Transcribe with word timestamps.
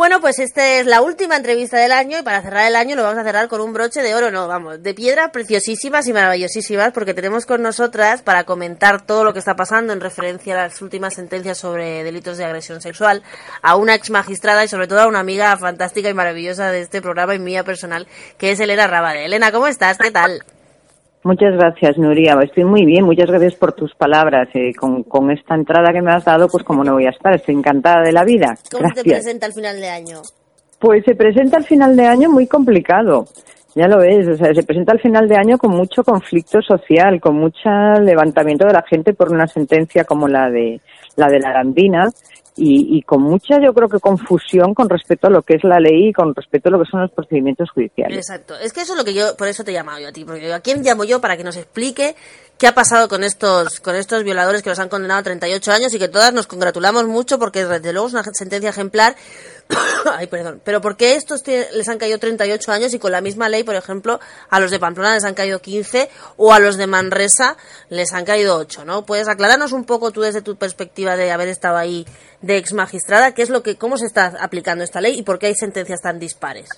Bueno, 0.00 0.22
pues 0.22 0.38
esta 0.38 0.66
es 0.66 0.86
la 0.86 1.02
última 1.02 1.36
entrevista 1.36 1.76
del 1.76 1.92
año 1.92 2.18
y 2.18 2.22
para 2.22 2.40
cerrar 2.40 2.66
el 2.66 2.74
año 2.74 2.96
lo 2.96 3.02
vamos 3.02 3.18
a 3.18 3.22
cerrar 3.22 3.48
con 3.48 3.60
un 3.60 3.74
broche 3.74 4.00
de 4.00 4.14
oro, 4.14 4.30
no, 4.30 4.48
vamos, 4.48 4.82
de 4.82 4.94
piedra 4.94 5.30
preciosísimas 5.30 6.08
y 6.08 6.14
maravillosísimas 6.14 6.92
porque 6.92 7.12
tenemos 7.12 7.44
con 7.44 7.60
nosotras 7.60 8.22
para 8.22 8.44
comentar 8.44 9.04
todo 9.04 9.24
lo 9.24 9.34
que 9.34 9.40
está 9.40 9.56
pasando 9.56 9.92
en 9.92 10.00
referencia 10.00 10.54
a 10.54 10.68
las 10.68 10.80
últimas 10.80 11.12
sentencias 11.12 11.58
sobre 11.58 12.02
delitos 12.02 12.38
de 12.38 12.46
agresión 12.46 12.80
sexual 12.80 13.22
a 13.60 13.76
una 13.76 13.94
ex 13.94 14.08
magistrada 14.08 14.64
y 14.64 14.68
sobre 14.68 14.88
todo 14.88 15.00
a 15.00 15.06
una 15.06 15.20
amiga 15.20 15.54
fantástica 15.58 16.08
y 16.08 16.14
maravillosa 16.14 16.70
de 16.70 16.80
este 16.80 17.02
programa 17.02 17.34
y 17.34 17.38
mía 17.38 17.62
personal 17.62 18.08
que 18.38 18.52
es 18.52 18.60
Elena 18.60 18.86
Rabade. 18.86 19.26
Elena, 19.26 19.52
¿cómo 19.52 19.66
estás? 19.66 19.98
¿Qué 19.98 20.10
tal? 20.10 20.42
Muchas 21.22 21.52
gracias, 21.52 21.98
Nuria. 21.98 22.38
Estoy 22.42 22.64
muy 22.64 22.86
bien. 22.86 23.04
Muchas 23.04 23.30
gracias 23.30 23.54
por 23.54 23.72
tus 23.72 23.94
palabras. 23.94 24.48
Eh, 24.54 24.72
con, 24.74 25.02
con, 25.02 25.30
esta 25.30 25.54
entrada 25.54 25.92
que 25.92 26.00
me 26.00 26.12
has 26.12 26.24
dado, 26.24 26.48
pues 26.48 26.64
como 26.64 26.82
no 26.82 26.94
voy 26.94 27.06
a 27.06 27.10
estar, 27.10 27.34
estoy 27.34 27.54
encantada 27.54 28.02
de 28.02 28.12
la 28.12 28.24
vida. 28.24 28.54
¿Cómo 28.72 28.88
te 28.94 29.04
presenta 29.04 29.46
el 29.46 29.52
final 29.52 29.78
de 29.78 29.88
año? 29.88 30.22
Pues 30.78 31.04
se 31.04 31.14
presenta 31.14 31.58
al 31.58 31.64
final 31.64 31.94
de 31.94 32.06
año 32.06 32.30
muy 32.30 32.46
complicado. 32.46 33.26
Ya 33.74 33.86
lo 33.86 33.98
ves, 33.98 34.26
o 34.26 34.34
sea, 34.34 34.52
se 34.52 34.62
presenta 34.62 34.92
al 34.92 35.00
final 35.00 35.28
de 35.28 35.36
año 35.36 35.58
con 35.58 35.70
mucho 35.72 36.02
conflicto 36.02 36.60
social, 36.62 37.20
con 37.20 37.36
mucho 37.36 37.68
levantamiento 38.02 38.66
de 38.66 38.72
la 38.72 38.82
gente 38.82 39.12
por 39.12 39.30
una 39.30 39.46
sentencia 39.46 40.04
como 40.04 40.26
la 40.26 40.50
de 40.50 40.80
la 41.16 41.28
de 41.28 41.38
la 41.38 41.50
Arandina 41.50 42.08
y, 42.62 42.98
y, 42.98 43.02
con 43.02 43.22
mucha, 43.22 43.56
yo 43.64 43.72
creo 43.72 43.88
que 43.88 43.98
confusión 43.98 44.74
con 44.74 44.90
respecto 44.90 45.28
a 45.28 45.30
lo 45.30 45.40
que 45.40 45.54
es 45.54 45.64
la 45.64 45.80
ley 45.80 46.08
y 46.08 46.12
con 46.12 46.34
respecto 46.34 46.68
a 46.68 46.72
lo 46.72 46.78
que 46.78 46.90
son 46.90 47.00
los 47.00 47.10
procedimientos 47.10 47.70
judiciales. 47.70 48.18
Exacto. 48.18 48.54
Es 48.62 48.74
que 48.74 48.82
eso 48.82 48.92
es 48.92 48.98
lo 48.98 49.04
que 49.04 49.14
yo, 49.14 49.34
por 49.38 49.48
eso 49.48 49.64
te 49.64 49.70
he 49.70 49.74
llamado 49.74 49.98
yo 49.98 50.08
a 50.08 50.12
ti, 50.12 50.26
porque 50.26 50.52
¿a 50.52 50.60
quién 50.60 50.82
llamo 50.82 51.04
yo 51.04 51.22
para 51.22 51.38
que 51.38 51.44
nos 51.44 51.56
explique 51.56 52.14
qué 52.60 52.66
ha 52.66 52.74
pasado 52.74 53.08
con 53.08 53.24
estos, 53.24 53.80
con 53.80 53.96
estos 53.96 54.22
violadores 54.22 54.62
que 54.62 54.68
los 54.68 54.78
han 54.78 54.90
condenado 54.90 55.20
a 55.20 55.22
38 55.22 55.72
años 55.72 55.94
y 55.94 55.98
que 55.98 56.08
todas 56.08 56.34
nos 56.34 56.46
congratulamos 56.46 57.06
mucho 57.06 57.38
porque 57.38 57.64
desde 57.64 57.94
luego 57.94 58.08
es 58.08 58.12
una 58.12 58.22
sentencia 58.34 58.68
ejemplar. 58.68 59.16
Ay, 60.04 60.26
perdón. 60.26 60.60
Pero 60.62 60.82
¿por 60.82 60.98
qué 60.98 61.14
estos 61.14 61.42
les 61.46 61.88
han 61.88 61.96
caído 61.96 62.18
38 62.18 62.70
años 62.70 62.92
y 62.92 62.98
con 62.98 63.12
la 63.12 63.22
misma 63.22 63.48
ley, 63.48 63.64
por 63.64 63.76
ejemplo, 63.76 64.20
a 64.50 64.60
los 64.60 64.70
de 64.70 64.78
Pamplona 64.78 65.14
les 65.14 65.24
han 65.24 65.32
caído 65.32 65.62
15 65.62 66.10
o 66.36 66.52
a 66.52 66.58
los 66.58 66.76
de 66.76 66.86
Manresa 66.86 67.56
les 67.88 68.12
han 68.12 68.26
caído 68.26 68.58
8, 68.58 68.84
¿no? 68.84 69.06
¿Puedes 69.06 69.28
aclararnos 69.28 69.72
un 69.72 69.86
poco 69.86 70.10
tú 70.10 70.20
desde 70.20 70.42
tu 70.42 70.56
perspectiva 70.56 71.16
de 71.16 71.32
haber 71.32 71.48
estado 71.48 71.78
ahí 71.78 72.06
de 72.42 72.58
ex 72.58 72.74
magistrada, 72.74 73.32
qué 73.32 73.40
es 73.40 73.48
lo 73.48 73.62
que, 73.62 73.76
cómo 73.76 73.96
se 73.96 74.04
está 74.04 74.34
aplicando 74.38 74.84
esta 74.84 75.00
ley 75.00 75.18
y 75.18 75.22
por 75.22 75.38
qué 75.38 75.46
hay 75.46 75.54
sentencias 75.54 76.02
tan 76.02 76.18
dispares? 76.18 76.68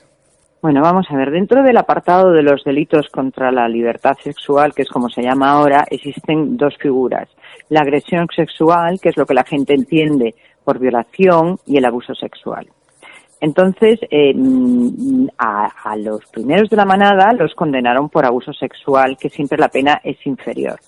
Bueno, 0.63 0.81
vamos 0.81 1.07
a 1.11 1.17
ver, 1.17 1.33
dentro 1.33 1.65
del 1.65 1.77
apartado 1.77 2.31
de 2.31 2.45
los 2.45 2.63
delitos 2.63 3.09
contra 3.09 3.51
la 3.51 3.69
libertad 3.69 4.17
sexual, 4.23 4.73
que 4.73 4.83
es 4.83 4.89
como 4.89 5.09
se 5.09 5.21
llama 5.21 5.51
ahora, 5.51 5.85
existen 5.91 6.57
dos 6.57 6.77
figuras. 6.79 7.29
La 7.69 7.81
agresión 7.81 8.29
sexual, 8.33 9.01
que 9.01 9.09
es 9.09 9.17
lo 9.17 9.27
que 9.27 9.35
la 9.35 9.43
gente 9.43 9.75
entiende 9.75 10.37
por 10.63 10.79
violación, 10.79 11.59
y 11.67 11.79
el 11.79 11.85
abuso 11.85 12.15
sexual. 12.15 12.69
Entonces, 13.41 13.99
eh, 14.09 14.33
a, 15.37 15.67
a, 15.83 15.97
los 15.97 16.25
primeros 16.27 16.71
de 16.71 16.77
la 16.77 16.85
manada 16.85 17.33
los 17.33 17.57
condenaron 17.57 18.09
por 18.09 18.25
abuso 18.25 18.53
sexual, 18.53 19.17
que 19.19 19.31
siempre 19.31 19.59
la 19.59 19.69
pena 19.69 20.01
es 20.05 20.25
inferior. 20.25 20.79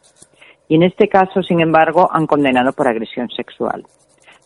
Y 0.69 0.77
en 0.77 0.84
este 0.84 1.08
caso, 1.08 1.42
sin 1.42 1.61
embargo, 1.61 2.08
han 2.12 2.28
condenado 2.28 2.72
por 2.75 2.86
agresión 2.86 3.28
sexual. 3.28 3.84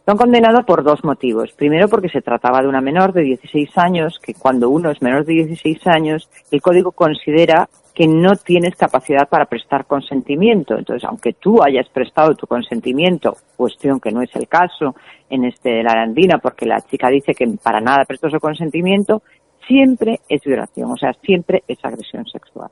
Lo 0.08 0.14
han 0.14 0.64
por 0.64 0.82
dos 0.84 1.04
motivos. 1.04 1.52
Primero, 1.52 1.86
porque 1.86 2.08
se 2.08 2.22
trataba 2.22 2.62
de 2.62 2.68
una 2.68 2.80
menor 2.80 3.12
de 3.12 3.20
16 3.24 3.76
años, 3.76 4.18
que 4.22 4.32
cuando 4.32 4.70
uno 4.70 4.90
es 4.90 5.02
menor 5.02 5.26
de 5.26 5.34
16 5.34 5.86
años, 5.86 6.30
el 6.50 6.62
código 6.62 6.92
considera 6.92 7.68
que 7.94 8.06
no 8.08 8.34
tienes 8.36 8.74
capacidad 8.74 9.28
para 9.28 9.44
prestar 9.44 9.84
consentimiento. 9.84 10.78
Entonces, 10.78 11.06
aunque 11.06 11.34
tú 11.34 11.62
hayas 11.62 11.90
prestado 11.90 12.34
tu 12.34 12.46
consentimiento, 12.46 13.36
cuestión 13.54 14.00
que 14.00 14.10
no 14.10 14.22
es 14.22 14.34
el 14.34 14.48
caso 14.48 14.96
en 15.28 15.44
este 15.44 15.68
de 15.68 15.82
la 15.82 15.90
Arandina, 15.90 16.38
porque 16.38 16.64
la 16.64 16.80
chica 16.80 17.10
dice 17.10 17.34
que 17.34 17.46
para 17.62 17.82
nada 17.82 18.06
prestó 18.06 18.30
su 18.30 18.40
consentimiento, 18.40 19.22
siempre 19.66 20.20
es 20.26 20.42
violación, 20.42 20.90
o 20.90 20.96
sea, 20.96 21.12
siempre 21.22 21.64
es 21.68 21.84
agresión 21.84 22.24
sexual. 22.24 22.70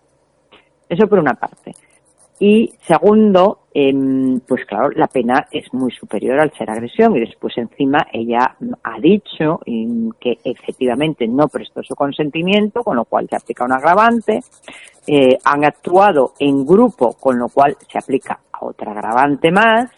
Eso 0.88 1.06
por 1.06 1.18
una 1.18 1.34
parte. 1.34 1.74
Y 2.38 2.72
segundo, 2.86 3.65
eh, 3.78 4.40
pues 4.48 4.64
claro, 4.64 4.88
la 4.92 5.06
pena 5.06 5.48
es 5.52 5.70
muy 5.74 5.92
superior 5.92 6.40
al 6.40 6.50
ser 6.52 6.70
agresión 6.70 7.14
y 7.14 7.20
después 7.20 7.58
encima 7.58 8.06
ella 8.10 8.56
ha 8.82 8.98
dicho 8.98 9.60
que 10.18 10.38
efectivamente 10.44 11.28
no 11.28 11.46
prestó 11.48 11.82
su 11.82 11.94
consentimiento, 11.94 12.82
con 12.82 12.96
lo 12.96 13.04
cual 13.04 13.28
se 13.28 13.36
aplica 13.36 13.66
un 13.66 13.72
agravante. 13.72 14.40
Eh, 15.06 15.36
han 15.44 15.66
actuado 15.66 16.32
en 16.38 16.64
grupo, 16.64 17.18
con 17.20 17.38
lo 17.38 17.50
cual 17.50 17.76
se 17.92 17.98
aplica 17.98 18.40
a 18.50 18.64
otra 18.64 18.92
agravante 18.92 19.50
más. 19.50 19.90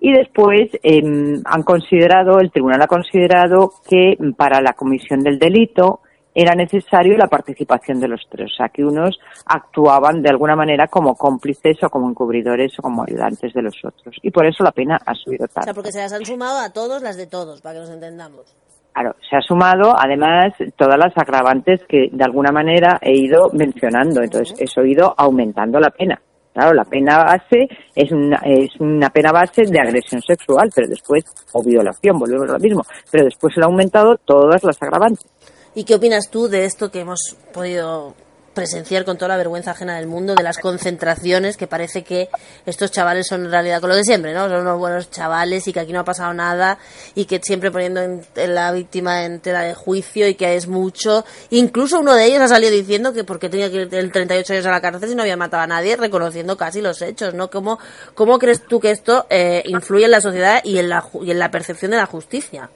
Y 0.00 0.14
después 0.14 0.70
eh, 0.82 1.02
han 1.44 1.62
considerado, 1.62 2.40
el 2.40 2.50
tribunal 2.50 2.80
ha 2.80 2.86
considerado 2.86 3.74
que 3.86 4.16
para 4.38 4.62
la 4.62 4.72
comisión 4.72 5.20
del 5.20 5.38
delito 5.38 6.00
era 6.40 6.54
necesario 6.54 7.16
la 7.16 7.26
participación 7.26 8.00
de 8.00 8.08
los 8.08 8.22
tres, 8.30 8.50
o 8.52 8.56
sea, 8.56 8.68
que 8.68 8.82
unos 8.82 9.18
actuaban 9.46 10.22
de 10.22 10.30
alguna 10.30 10.56
manera 10.56 10.86
como 10.88 11.14
cómplices 11.14 11.76
o 11.82 11.90
como 11.90 12.08
encubridores 12.08 12.72
o 12.78 12.82
como 12.82 13.02
ayudantes 13.02 13.52
de 13.52 13.62
los 13.62 13.74
otros. 13.84 14.16
Y 14.22 14.30
por 14.30 14.46
eso 14.46 14.64
la 14.64 14.72
pena 14.72 14.98
ha 15.04 15.14
subido 15.14 15.46
tanto. 15.46 15.60
O 15.60 15.64
sea, 15.64 15.74
porque 15.74 15.92
se 15.92 16.00
las 16.00 16.12
han 16.12 16.24
sumado 16.24 16.58
a 16.60 16.72
todos 16.72 17.02
las 17.02 17.16
de 17.16 17.26
todos, 17.26 17.60
para 17.60 17.74
que 17.74 17.80
nos 17.80 17.90
entendamos. 17.90 18.56
Claro, 18.92 19.14
se 19.28 19.36
ha 19.36 19.40
sumado 19.40 19.94
además 19.96 20.52
todas 20.76 20.98
las 20.98 21.16
agravantes 21.16 21.80
que 21.88 22.08
de 22.10 22.24
alguna 22.24 22.50
manera 22.50 22.98
he 23.00 23.14
ido 23.14 23.48
mencionando, 23.52 24.22
entonces 24.22 24.58
eso 24.58 24.80
ha 24.80 24.88
ido 24.88 25.14
aumentando 25.16 25.78
la 25.78 25.90
pena. 25.90 26.20
Claro, 26.52 26.74
la 26.74 26.84
pena 26.84 27.18
base 27.18 27.68
es 27.94 28.10
una, 28.10 28.40
es 28.44 28.70
una 28.80 29.08
pena 29.10 29.30
base 29.30 29.62
de 29.62 29.78
agresión 29.78 30.20
sexual, 30.20 30.68
pero 30.74 30.88
después, 30.88 31.24
o 31.52 31.62
violación, 31.62 32.18
volvemos 32.18 32.50
a 32.50 32.54
lo 32.54 32.58
mismo, 32.58 32.82
pero 33.10 33.24
después 33.24 33.54
se 33.54 33.60
ha 33.60 33.66
aumentado 33.66 34.16
todas 34.24 34.64
las 34.64 34.82
agravantes. 34.82 35.30
¿Y 35.74 35.84
qué 35.84 35.94
opinas 35.94 36.30
tú 36.30 36.48
de 36.48 36.64
esto 36.64 36.90
que 36.90 37.00
hemos 37.00 37.36
podido 37.52 38.14
presenciar 38.54 39.04
con 39.04 39.16
toda 39.16 39.28
la 39.28 39.36
vergüenza 39.36 39.70
ajena 39.70 39.96
del 39.96 40.06
mundo, 40.06 40.34
de 40.34 40.42
las 40.42 40.58
concentraciones, 40.58 41.56
que 41.56 41.66
parece 41.66 42.02
que 42.02 42.28
estos 42.66 42.90
chavales 42.90 43.28
son 43.28 43.44
en 43.44 43.50
realidad 43.50 43.80
con 43.80 43.90
lo 43.90 43.96
de 43.96 44.02
siempre, 44.04 44.34
¿no? 44.34 44.48
Son 44.48 44.62
unos 44.62 44.78
buenos 44.78 45.10
chavales 45.10 45.68
y 45.68 45.72
que 45.72 45.80
aquí 45.80 45.92
no 45.92 46.00
ha 46.00 46.04
pasado 46.04 46.34
nada 46.34 46.78
y 47.14 47.26
que 47.26 47.40
siempre 47.42 47.70
poniendo 47.70 48.00
en, 48.00 48.24
la 48.34 48.72
víctima 48.72 49.24
en 49.24 49.40
tela 49.40 49.60
de 49.60 49.74
juicio 49.74 50.26
y 50.26 50.34
que 50.34 50.56
es 50.56 50.66
mucho. 50.66 51.24
Incluso 51.50 52.00
uno 52.00 52.14
de 52.14 52.24
ellos 52.26 52.42
ha 52.42 52.48
salido 52.48 52.72
diciendo 52.72 53.12
que 53.12 53.22
porque 53.22 53.48
tenía 53.48 53.70
que 53.70 53.82
ir 53.82 53.94
el 53.94 54.10
38 54.10 54.52
años 54.52 54.66
a 54.66 54.70
la 54.72 54.80
cárcel 54.80 55.08
si 55.08 55.14
no 55.14 55.22
había 55.22 55.36
matado 55.36 55.62
a 55.62 55.66
nadie, 55.68 55.96
reconociendo 55.96 56.56
casi 56.56 56.80
los 56.80 57.00
hechos, 57.02 57.34
¿no? 57.34 57.50
¿Cómo, 57.50 57.78
cómo 58.14 58.38
crees 58.38 58.64
tú 58.66 58.80
que 58.80 58.90
esto 58.90 59.26
eh, 59.30 59.62
influye 59.66 60.06
en 60.06 60.10
la 60.10 60.20
sociedad 60.20 60.60
y 60.64 60.78
en 60.78 60.88
la, 60.88 61.04
y 61.22 61.30
en 61.30 61.38
la 61.38 61.52
percepción 61.52 61.92
de 61.92 61.98
la 61.98 62.06
justicia? 62.06 62.68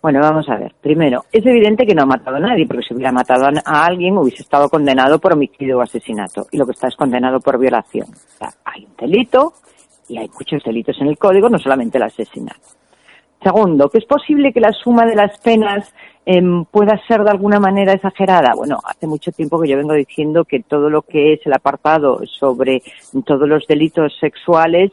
Bueno, 0.00 0.20
vamos 0.20 0.48
a 0.48 0.56
ver. 0.56 0.74
Primero, 0.80 1.24
es 1.32 1.44
evidente 1.44 1.84
que 1.84 1.94
no 1.94 2.02
ha 2.02 2.06
matado 2.06 2.36
a 2.36 2.40
nadie, 2.40 2.66
porque 2.66 2.84
si 2.86 2.94
hubiera 2.94 3.10
matado 3.10 3.46
a 3.46 3.84
alguien 3.84 4.16
hubiese 4.16 4.42
estado 4.42 4.68
condenado 4.68 5.18
por 5.18 5.32
homicidio 5.32 5.78
o 5.78 5.82
asesinato. 5.82 6.46
Y 6.52 6.56
lo 6.56 6.66
que 6.66 6.72
está 6.72 6.88
es 6.88 6.96
condenado 6.96 7.40
por 7.40 7.58
violación. 7.58 8.06
O 8.08 8.38
sea, 8.38 8.50
hay 8.64 8.84
un 8.84 8.96
delito 8.96 9.54
y 10.08 10.18
hay 10.18 10.28
muchos 10.28 10.62
delitos 10.64 10.96
en 11.00 11.08
el 11.08 11.18
código, 11.18 11.48
no 11.48 11.58
solamente 11.58 11.98
el 11.98 12.04
asesinato. 12.04 12.60
Segundo, 13.42 13.88
que 13.88 13.98
es 13.98 14.04
posible 14.04 14.52
que 14.52 14.60
la 14.60 14.72
suma 14.72 15.04
de 15.04 15.14
las 15.14 15.38
penas 15.38 15.92
eh, 16.26 16.40
pueda 16.70 17.00
ser 17.06 17.22
de 17.22 17.30
alguna 17.30 17.60
manera 17.60 17.92
exagerada. 17.92 18.52
Bueno, 18.56 18.78
hace 18.84 19.06
mucho 19.06 19.32
tiempo 19.32 19.60
que 19.60 19.68
yo 19.68 19.76
vengo 19.76 19.94
diciendo 19.94 20.44
que 20.44 20.60
todo 20.60 20.90
lo 20.90 21.02
que 21.02 21.34
es 21.34 21.40
el 21.46 21.52
apartado 21.52 22.20
sobre 22.26 22.82
todos 23.24 23.48
los 23.48 23.66
delitos 23.66 24.12
sexuales 24.20 24.92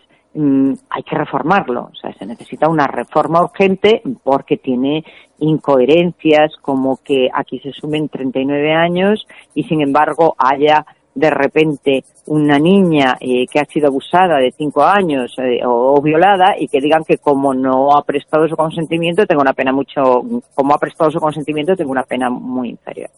hay 0.89 1.03
que 1.03 1.15
reformarlo. 1.15 1.89
O 1.91 1.95
sea, 1.95 2.13
se 2.13 2.25
necesita 2.25 2.67
una 2.67 2.87
reforma 2.87 3.41
urgente 3.41 4.01
porque 4.23 4.57
tiene 4.57 5.03
incoherencias 5.39 6.55
como 6.61 6.97
que 7.03 7.29
aquí 7.33 7.59
se 7.59 7.71
sumen 7.71 8.09
39 8.09 8.73
años 8.73 9.27
y 9.53 9.63
sin 9.63 9.81
embargo 9.81 10.35
haya 10.37 10.85
de 11.13 11.29
repente 11.29 12.03
una 12.27 12.59
niña 12.59 13.15
eh, 13.21 13.47
que 13.47 13.59
ha 13.59 13.65
sido 13.65 13.87
abusada 13.87 14.37
de 14.37 14.51
cinco 14.51 14.83
años 14.83 15.33
eh, 15.37 15.61
o, 15.65 16.01
violada 16.01 16.55
y 16.59 16.67
que 16.67 16.81
digan 16.81 17.05
que 17.05 17.17
como 17.17 17.53
no 17.53 17.95
ha 17.95 18.03
prestado 18.03 18.47
su 18.49 18.57
consentimiento 18.57 19.25
tengo 19.25 19.41
una 19.41 19.53
pena 19.53 19.71
mucho, 19.71 20.23
como 20.53 20.73
ha 20.73 20.77
prestado 20.77 21.11
su 21.11 21.19
consentimiento 21.19 21.75
tengo 21.75 21.91
una 21.91 22.03
pena 22.03 22.29
muy 22.29 22.69
inferior. 22.69 23.09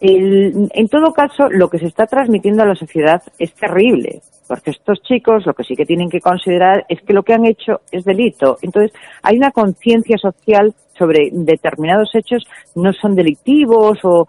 El, 0.00 0.68
en 0.72 0.88
todo 0.88 1.12
caso, 1.12 1.48
lo 1.50 1.68
que 1.68 1.78
se 1.78 1.86
está 1.86 2.06
transmitiendo 2.06 2.62
a 2.62 2.66
la 2.66 2.74
sociedad 2.74 3.22
es 3.38 3.52
terrible, 3.54 4.20
porque 4.48 4.70
estos 4.70 5.02
chicos 5.02 5.46
lo 5.46 5.54
que 5.54 5.64
sí 5.64 5.76
que 5.76 5.84
tienen 5.84 6.08
que 6.08 6.20
considerar 6.20 6.86
es 6.88 7.00
que 7.02 7.12
lo 7.12 7.22
que 7.22 7.34
han 7.34 7.44
hecho 7.44 7.82
es 7.92 8.04
delito. 8.04 8.58
Entonces, 8.62 8.92
hay 9.22 9.36
una 9.36 9.50
conciencia 9.50 10.16
social 10.16 10.74
sobre 10.98 11.28
determinados 11.32 12.14
hechos 12.14 12.44
no 12.74 12.92
son 12.92 13.14
delictivos 13.14 13.98
o, 14.02 14.26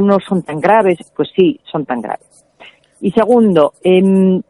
no 0.00 0.18
son 0.20 0.42
tan 0.42 0.60
graves. 0.60 0.98
Pues 1.16 1.30
sí, 1.34 1.58
son 1.70 1.86
tan 1.86 2.02
graves. 2.02 2.44
Y 3.00 3.10
segundo, 3.12 3.74
eh, 3.82 4.40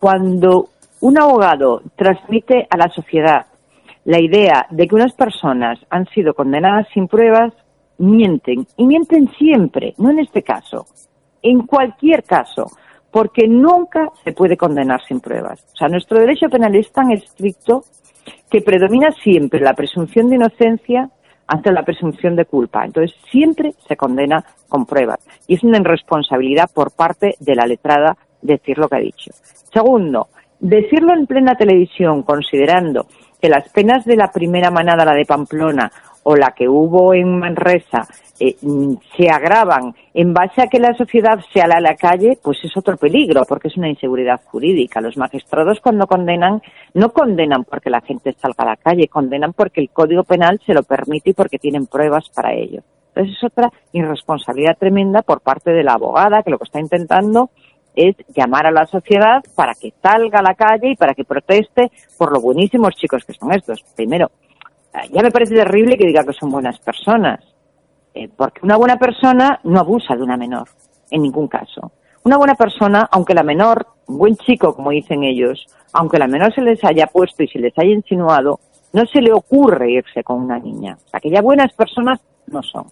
cuando 0.00 0.70
un 1.00 1.18
abogado 1.18 1.82
transmite 1.94 2.66
a 2.68 2.76
la 2.76 2.88
sociedad 2.88 3.46
la 4.04 4.20
idea 4.20 4.66
de 4.70 4.86
que 4.86 4.94
unas 4.94 5.12
personas 5.14 5.78
han 5.90 6.06
sido 6.06 6.32
condenadas 6.32 6.86
sin 6.94 7.08
pruebas, 7.08 7.52
mienten. 7.98 8.66
Y 8.76 8.86
mienten 8.86 9.28
siempre, 9.36 9.94
no 9.98 10.10
en 10.10 10.20
este 10.20 10.42
caso, 10.42 10.86
en 11.42 11.66
cualquier 11.66 12.22
caso, 12.22 12.66
porque 13.16 13.48
nunca 13.48 14.10
se 14.24 14.32
puede 14.32 14.58
condenar 14.58 15.00
sin 15.08 15.20
pruebas. 15.20 15.64
O 15.72 15.76
sea, 15.78 15.88
nuestro 15.88 16.18
derecho 16.18 16.50
penal 16.50 16.76
es 16.76 16.92
tan 16.92 17.10
estricto 17.10 17.82
que 18.50 18.60
predomina 18.60 19.10
siempre 19.10 19.58
la 19.60 19.72
presunción 19.72 20.28
de 20.28 20.36
inocencia 20.36 21.08
ante 21.46 21.72
la 21.72 21.82
presunción 21.82 22.36
de 22.36 22.44
culpa. 22.44 22.84
Entonces, 22.84 23.16
siempre 23.30 23.72
se 23.88 23.96
condena 23.96 24.44
con 24.68 24.84
pruebas. 24.84 25.20
Y 25.46 25.54
es 25.54 25.64
una 25.64 25.78
irresponsabilidad 25.78 26.68
por 26.74 26.90
parte 26.90 27.36
de 27.40 27.54
la 27.54 27.64
letrada 27.64 28.18
decir 28.42 28.76
lo 28.76 28.86
que 28.86 28.96
ha 28.96 29.00
dicho. 29.00 29.30
Segundo, 29.72 30.28
decirlo 30.60 31.14
en 31.14 31.26
plena 31.26 31.54
televisión, 31.54 32.22
considerando 32.22 33.06
que 33.40 33.48
las 33.48 33.66
penas 33.70 34.04
de 34.04 34.16
la 34.16 34.30
primera 34.30 34.70
manada, 34.70 35.06
la 35.06 35.14
de 35.14 35.24
Pamplona, 35.24 35.90
o 36.28 36.34
la 36.34 36.50
que 36.50 36.68
hubo 36.68 37.14
en 37.14 37.38
Manresa, 37.38 38.04
eh, 38.40 38.56
mm, 38.60 38.94
se 39.16 39.30
agravan 39.30 39.94
en 40.12 40.34
base 40.34 40.60
a 40.60 40.66
que 40.66 40.80
la 40.80 40.92
sociedad 40.94 41.38
se 41.52 41.60
a 41.60 41.68
la 41.68 41.94
calle, 41.94 42.36
pues 42.42 42.58
es 42.64 42.76
otro 42.76 42.96
peligro, 42.96 43.44
porque 43.48 43.68
es 43.68 43.76
una 43.76 43.88
inseguridad 43.88 44.40
jurídica. 44.44 45.00
Los 45.00 45.16
magistrados 45.16 45.78
cuando 45.80 46.08
condenan, 46.08 46.60
no 46.94 47.12
condenan 47.12 47.62
porque 47.62 47.90
la 47.90 48.00
gente 48.00 48.34
salga 48.40 48.64
a 48.64 48.70
la 48.70 48.76
calle, 48.76 49.06
condenan 49.06 49.52
porque 49.52 49.80
el 49.80 49.90
Código 49.90 50.24
Penal 50.24 50.60
se 50.66 50.74
lo 50.74 50.82
permite 50.82 51.30
y 51.30 51.34
porque 51.34 51.60
tienen 51.60 51.86
pruebas 51.86 52.28
para 52.34 52.52
ello. 52.52 52.82
Entonces 53.14 53.36
es 53.36 53.44
otra 53.44 53.70
irresponsabilidad 53.92 54.76
tremenda 54.76 55.22
por 55.22 55.42
parte 55.42 55.70
de 55.70 55.84
la 55.84 55.92
abogada 55.92 56.42
que 56.42 56.50
lo 56.50 56.58
que 56.58 56.64
está 56.64 56.80
intentando 56.80 57.50
es 57.94 58.16
llamar 58.34 58.66
a 58.66 58.72
la 58.72 58.86
sociedad 58.86 59.44
para 59.54 59.74
que 59.74 59.92
salga 60.02 60.40
a 60.40 60.42
la 60.42 60.54
calle 60.54 60.90
y 60.90 60.96
para 60.96 61.14
que 61.14 61.24
proteste 61.24 61.92
por 62.18 62.32
lo 62.32 62.40
buenísimos 62.40 62.96
chicos 62.96 63.24
que 63.24 63.32
son 63.32 63.52
estos. 63.52 63.84
Primero, 63.94 64.32
ya 65.12 65.22
me 65.22 65.30
parece 65.30 65.54
terrible 65.54 65.96
que 65.96 66.06
diga 66.06 66.24
que 66.24 66.32
son 66.32 66.50
buenas 66.50 66.78
personas, 66.78 67.40
eh, 68.14 68.28
porque 68.34 68.60
una 68.62 68.76
buena 68.76 68.98
persona 68.98 69.60
no 69.64 69.78
abusa 69.80 70.16
de 70.16 70.22
una 70.22 70.36
menor, 70.36 70.68
en 71.10 71.22
ningún 71.22 71.48
caso. 71.48 71.92
Una 72.24 72.38
buena 72.38 72.54
persona, 72.54 73.08
aunque 73.12 73.34
la 73.34 73.42
menor, 73.42 73.86
un 74.06 74.18
buen 74.18 74.36
chico, 74.36 74.74
como 74.74 74.90
dicen 74.90 75.22
ellos, 75.22 75.66
aunque 75.92 76.18
la 76.18 76.26
menor 76.26 76.52
se 76.54 76.62
les 76.62 76.82
haya 76.82 77.06
puesto 77.06 77.42
y 77.42 77.48
se 77.48 77.58
les 77.58 77.76
haya 77.78 77.92
insinuado, 77.92 78.58
no 78.92 79.04
se 79.06 79.20
le 79.20 79.32
ocurre 79.32 79.92
irse 79.92 80.24
con 80.24 80.40
una 80.40 80.58
niña. 80.58 80.96
O 81.06 81.08
sea, 81.10 81.20
que 81.20 81.30
ya 81.30 81.42
buenas 81.42 81.72
personas 81.74 82.20
no 82.46 82.62
son. 82.62 82.86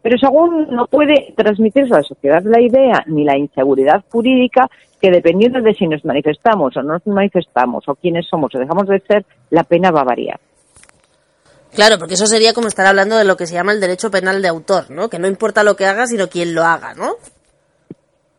Pero 0.00 0.18
según 0.18 0.68
no 0.70 0.86
puede 0.86 1.32
transmitirse 1.36 1.92
a 1.94 1.98
la 1.98 2.02
sociedad 2.02 2.42
la 2.44 2.60
idea 2.60 3.02
ni 3.06 3.24
la 3.24 3.36
inseguridad 3.36 4.04
jurídica 4.10 4.70
que 5.00 5.10
dependiendo 5.10 5.60
de 5.60 5.74
si 5.74 5.86
nos 5.86 6.04
manifestamos 6.04 6.76
o 6.76 6.82
no 6.82 6.94
nos 6.94 7.06
manifestamos 7.06 7.88
o 7.88 7.94
quiénes 7.94 8.26
somos 8.26 8.54
o 8.54 8.58
dejamos 8.58 8.86
de 8.86 9.00
ser, 9.00 9.24
la 9.50 9.64
pena 9.64 9.90
va 9.90 10.02
a 10.02 10.04
variar. 10.04 10.38
Claro, 11.74 11.98
porque 11.98 12.14
eso 12.14 12.26
sería 12.26 12.54
como 12.54 12.68
estar 12.68 12.86
hablando 12.86 13.16
de 13.16 13.24
lo 13.24 13.36
que 13.36 13.46
se 13.46 13.54
llama 13.54 13.72
el 13.72 13.80
derecho 13.80 14.10
penal 14.10 14.40
de 14.40 14.48
autor, 14.48 14.90
¿no? 14.90 15.08
Que 15.08 15.18
no 15.18 15.26
importa 15.26 15.64
lo 15.64 15.74
que 15.74 15.86
haga, 15.86 16.06
sino 16.06 16.28
quién 16.28 16.54
lo 16.54 16.62
haga, 16.62 16.94
¿no? 16.94 17.14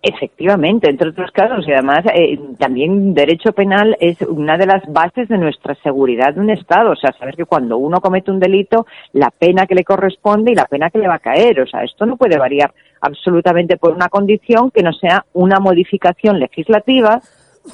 Efectivamente, 0.02 0.88
entre 0.88 1.10
otros 1.10 1.32
casos, 1.32 1.68
y 1.68 1.74
además 1.74 2.06
eh, 2.14 2.40
también 2.60 3.16
derecho 3.16 3.54
penal 3.54 3.98
es 4.00 4.22
una 4.22 4.56
de 4.56 4.68
las 4.68 4.84
bases 4.88 5.28
de 5.28 5.38
nuestra 5.38 5.74
seguridad 5.82 6.36
de 6.36 6.42
un 6.42 6.52
Estado, 6.52 6.92
o 6.92 6.96
sea, 6.96 7.12
saber 7.18 7.36
que 7.36 7.46
cuando 7.46 7.78
uno 7.78 8.00
comete 8.00 8.30
un 8.30 8.40
delito, 8.40 8.86
la 9.14 9.32
pena 9.32 9.66
que 9.66 9.74
le 9.74 9.84
corresponde 9.84 10.52
y 10.52 10.56
la 10.56 10.66
pena 10.66 10.92
que 10.92 11.00
le 11.00 11.08
va 11.08 11.16
a 11.16 11.20
caer, 11.20 11.60
o 11.60 11.66
sea, 11.66 11.84
esto 11.84 12.06
no 12.06 12.18
puede 12.18 12.38
variar 12.38 12.72
absolutamente 13.02 13.78
por 13.78 13.94
una 13.94 14.10
condición 14.10 14.70
que 14.70 14.84
no 14.84 14.94
sea 14.94 15.26
una 15.34 15.60
modificación 15.60 16.40
legislativa, 16.40 17.20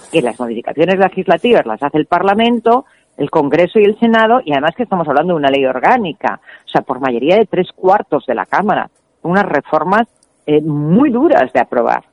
que 0.09 0.21
las 0.21 0.39
modificaciones 0.39 0.97
legislativas 0.97 1.65
las 1.65 1.83
hace 1.83 1.97
el 1.97 2.05
Parlamento, 2.05 2.85
el 3.21 3.29
Congreso 3.29 3.77
y 3.79 3.83
el 3.83 3.99
Senado, 3.99 4.41
y 4.43 4.51
además 4.51 4.71
que 4.75 4.81
estamos 4.81 5.07
hablando 5.07 5.33
de 5.33 5.39
una 5.39 5.49
ley 5.49 5.63
orgánica, 5.63 6.41
o 6.65 6.69
sea, 6.69 6.81
por 6.81 6.99
mayoría 6.99 7.35
de 7.37 7.45
tres 7.45 7.67
cuartos 7.75 8.25
de 8.25 8.33
la 8.33 8.47
Cámara, 8.47 8.89
unas 9.21 9.45
reformas 9.45 10.07
eh, 10.47 10.59
muy 10.61 11.11
duras 11.11 11.53
de 11.53 11.59
aprobar. 11.59 12.03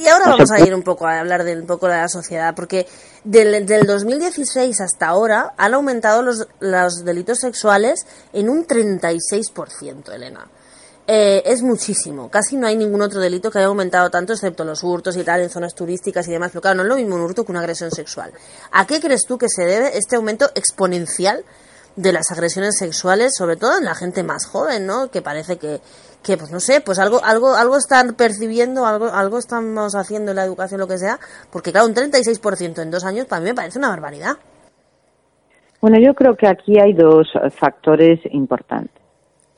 Y 0.00 0.08
ahora 0.08 0.30
vamos 0.30 0.50
a 0.50 0.60
ir 0.60 0.74
un 0.74 0.82
poco 0.82 1.06
a 1.06 1.20
hablar 1.20 1.44
de 1.44 1.60
un 1.60 1.66
poco 1.66 1.86
de 1.86 1.94
la 1.94 2.08
sociedad, 2.08 2.54
porque 2.56 2.86
del, 3.22 3.66
del 3.66 3.86
2016 3.86 4.80
hasta 4.80 5.06
ahora 5.06 5.52
han 5.56 5.74
aumentado 5.74 6.22
los, 6.22 6.48
los 6.58 7.04
delitos 7.04 7.38
sexuales 7.38 8.04
en 8.32 8.48
un 8.48 8.66
36%, 8.66 10.12
Elena. 10.12 10.48
Eh, 11.06 11.42
es 11.44 11.62
muchísimo. 11.62 12.30
Casi 12.30 12.56
no 12.56 12.66
hay 12.66 12.76
ningún 12.76 13.02
otro 13.02 13.20
delito 13.20 13.50
que 13.50 13.58
haya 13.58 13.66
aumentado 13.66 14.08
tanto, 14.10 14.32
excepto 14.32 14.64
los 14.64 14.84
hurtos 14.84 15.16
y 15.16 15.24
tal, 15.24 15.40
en 15.40 15.50
zonas 15.50 15.74
turísticas 15.74 16.28
y 16.28 16.32
demás. 16.32 16.50
Pero 16.52 16.62
claro, 16.62 16.76
no 16.76 16.82
es 16.82 16.88
lo 16.88 16.96
mismo 16.96 17.16
un 17.16 17.22
hurto 17.22 17.44
que 17.44 17.52
una 17.52 17.60
agresión 17.60 17.90
sexual. 17.90 18.32
¿A 18.70 18.86
qué 18.86 19.00
crees 19.00 19.26
tú 19.26 19.36
que 19.36 19.48
se 19.48 19.64
debe 19.64 19.96
este 19.98 20.16
aumento 20.16 20.46
exponencial 20.54 21.44
de 21.96 22.12
las 22.12 22.30
agresiones 22.30 22.76
sexuales, 22.78 23.32
sobre 23.36 23.56
todo 23.56 23.78
en 23.78 23.84
la 23.84 23.94
gente 23.94 24.22
más 24.22 24.46
joven, 24.46 24.86
¿no? 24.86 25.10
Que 25.10 25.22
parece 25.22 25.58
que, 25.58 25.80
que 26.22 26.36
pues 26.36 26.50
no 26.50 26.60
sé, 26.60 26.80
pues 26.80 26.98
algo, 26.98 27.22
algo, 27.22 27.54
algo 27.54 27.76
están 27.76 28.14
percibiendo, 28.14 28.86
algo, 28.86 29.06
algo 29.06 29.38
estamos 29.38 29.94
haciendo 29.94 30.30
en 30.30 30.36
la 30.36 30.44
educación, 30.44 30.80
lo 30.80 30.86
que 30.86 30.98
sea, 30.98 31.18
porque 31.50 31.72
claro, 31.72 31.88
un 31.88 31.94
36% 31.94 32.80
en 32.80 32.90
dos 32.90 33.04
años 33.04 33.26
para 33.26 33.40
mí 33.40 33.48
me 33.48 33.54
parece 33.54 33.78
una 33.78 33.90
barbaridad. 33.90 34.36
Bueno, 35.80 35.98
yo 36.00 36.14
creo 36.14 36.36
que 36.36 36.46
aquí 36.46 36.78
hay 36.78 36.94
dos 36.94 37.26
factores 37.58 38.20
importantes. 38.30 39.01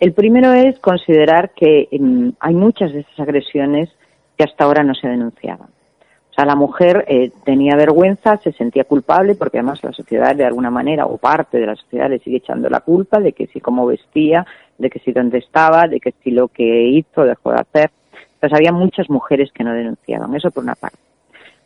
El 0.05 0.13
primero 0.13 0.53
es 0.53 0.79
considerar 0.81 1.53
que 1.55 1.89
mm, 1.91 2.33
hay 2.39 2.55
muchas 2.55 2.93
de 2.93 3.01
esas 3.01 3.21
agresiones 3.21 3.89
que 4.37 4.45
hasta 4.45 4.65
ahora 4.65 4.85
no 4.85 4.95
se 4.95 5.09
denunciaban. 5.09 5.69
O 5.69 6.35
sea, 6.35 6.45
la 6.45 6.55
mujer 6.55 7.07
eh, 7.09 7.31
tenía 7.43 7.75
vergüenza, 7.75 8.37
se 8.37 8.53
sentía 8.53 8.85
culpable, 8.85 9.35
porque 9.35 9.57
además 9.57 9.83
la 9.83 9.95
sociedad 9.95 10.37
de 10.37 10.45
alguna 10.45 10.71
manera, 10.71 11.07
o 11.07 11.17
parte 11.17 11.57
de 11.57 11.65
la 11.65 11.75
sociedad, 11.75 12.11
le 12.11 12.19
sigue 12.19 12.37
echando 12.37 12.69
la 12.69 12.81
culpa 12.81 13.19
de 13.19 13.33
que 13.33 13.47
si 13.47 13.63
cómo 13.63 13.87
vestía, 13.87 14.47
de 14.77 14.91
que 14.91 14.99
si 14.99 15.11
dónde 15.11 15.39
estaba, 15.39 15.89
de 15.89 16.01
que 16.01 16.13
si 16.23 16.33
lo 16.33 16.49
que 16.49 16.83
hizo 16.83 17.25
dejó 17.25 17.53
de 17.53 17.61
hacer. 17.63 17.91
Entonces 18.35 18.59
había 18.59 18.73
muchas 18.73 19.09
mujeres 19.09 19.53
que 19.53 19.65
no 19.65 19.73
denunciaban, 19.73 20.35
eso 20.35 20.51
por 20.51 20.65
una 20.65 20.75
parte. 20.75 20.99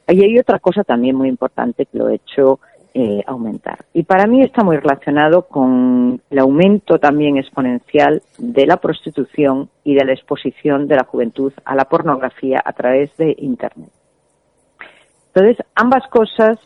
Y 0.06 0.22
hay 0.22 0.38
otra 0.38 0.60
cosa 0.60 0.84
también 0.84 1.16
muy 1.16 1.28
importante 1.28 1.86
que 1.86 1.98
lo 1.98 2.08
he 2.08 2.14
hecho 2.14 2.60
eh, 3.00 3.22
aumentar. 3.28 3.84
Y 3.94 4.02
para 4.02 4.26
mí 4.26 4.42
está 4.42 4.64
muy 4.64 4.76
relacionado 4.76 5.42
con 5.42 6.20
el 6.30 6.38
aumento 6.40 6.98
también 6.98 7.36
exponencial 7.36 8.22
de 8.38 8.66
la 8.66 8.78
prostitución 8.78 9.68
y 9.84 9.94
de 9.94 10.04
la 10.04 10.14
exposición 10.14 10.88
de 10.88 10.96
la 10.96 11.04
juventud 11.04 11.52
a 11.64 11.76
la 11.76 11.84
pornografía 11.84 12.60
a 12.64 12.72
través 12.72 13.16
de 13.16 13.36
Internet. 13.38 13.90
Entonces, 15.32 15.64
ambas 15.76 16.08
cosas, 16.08 16.58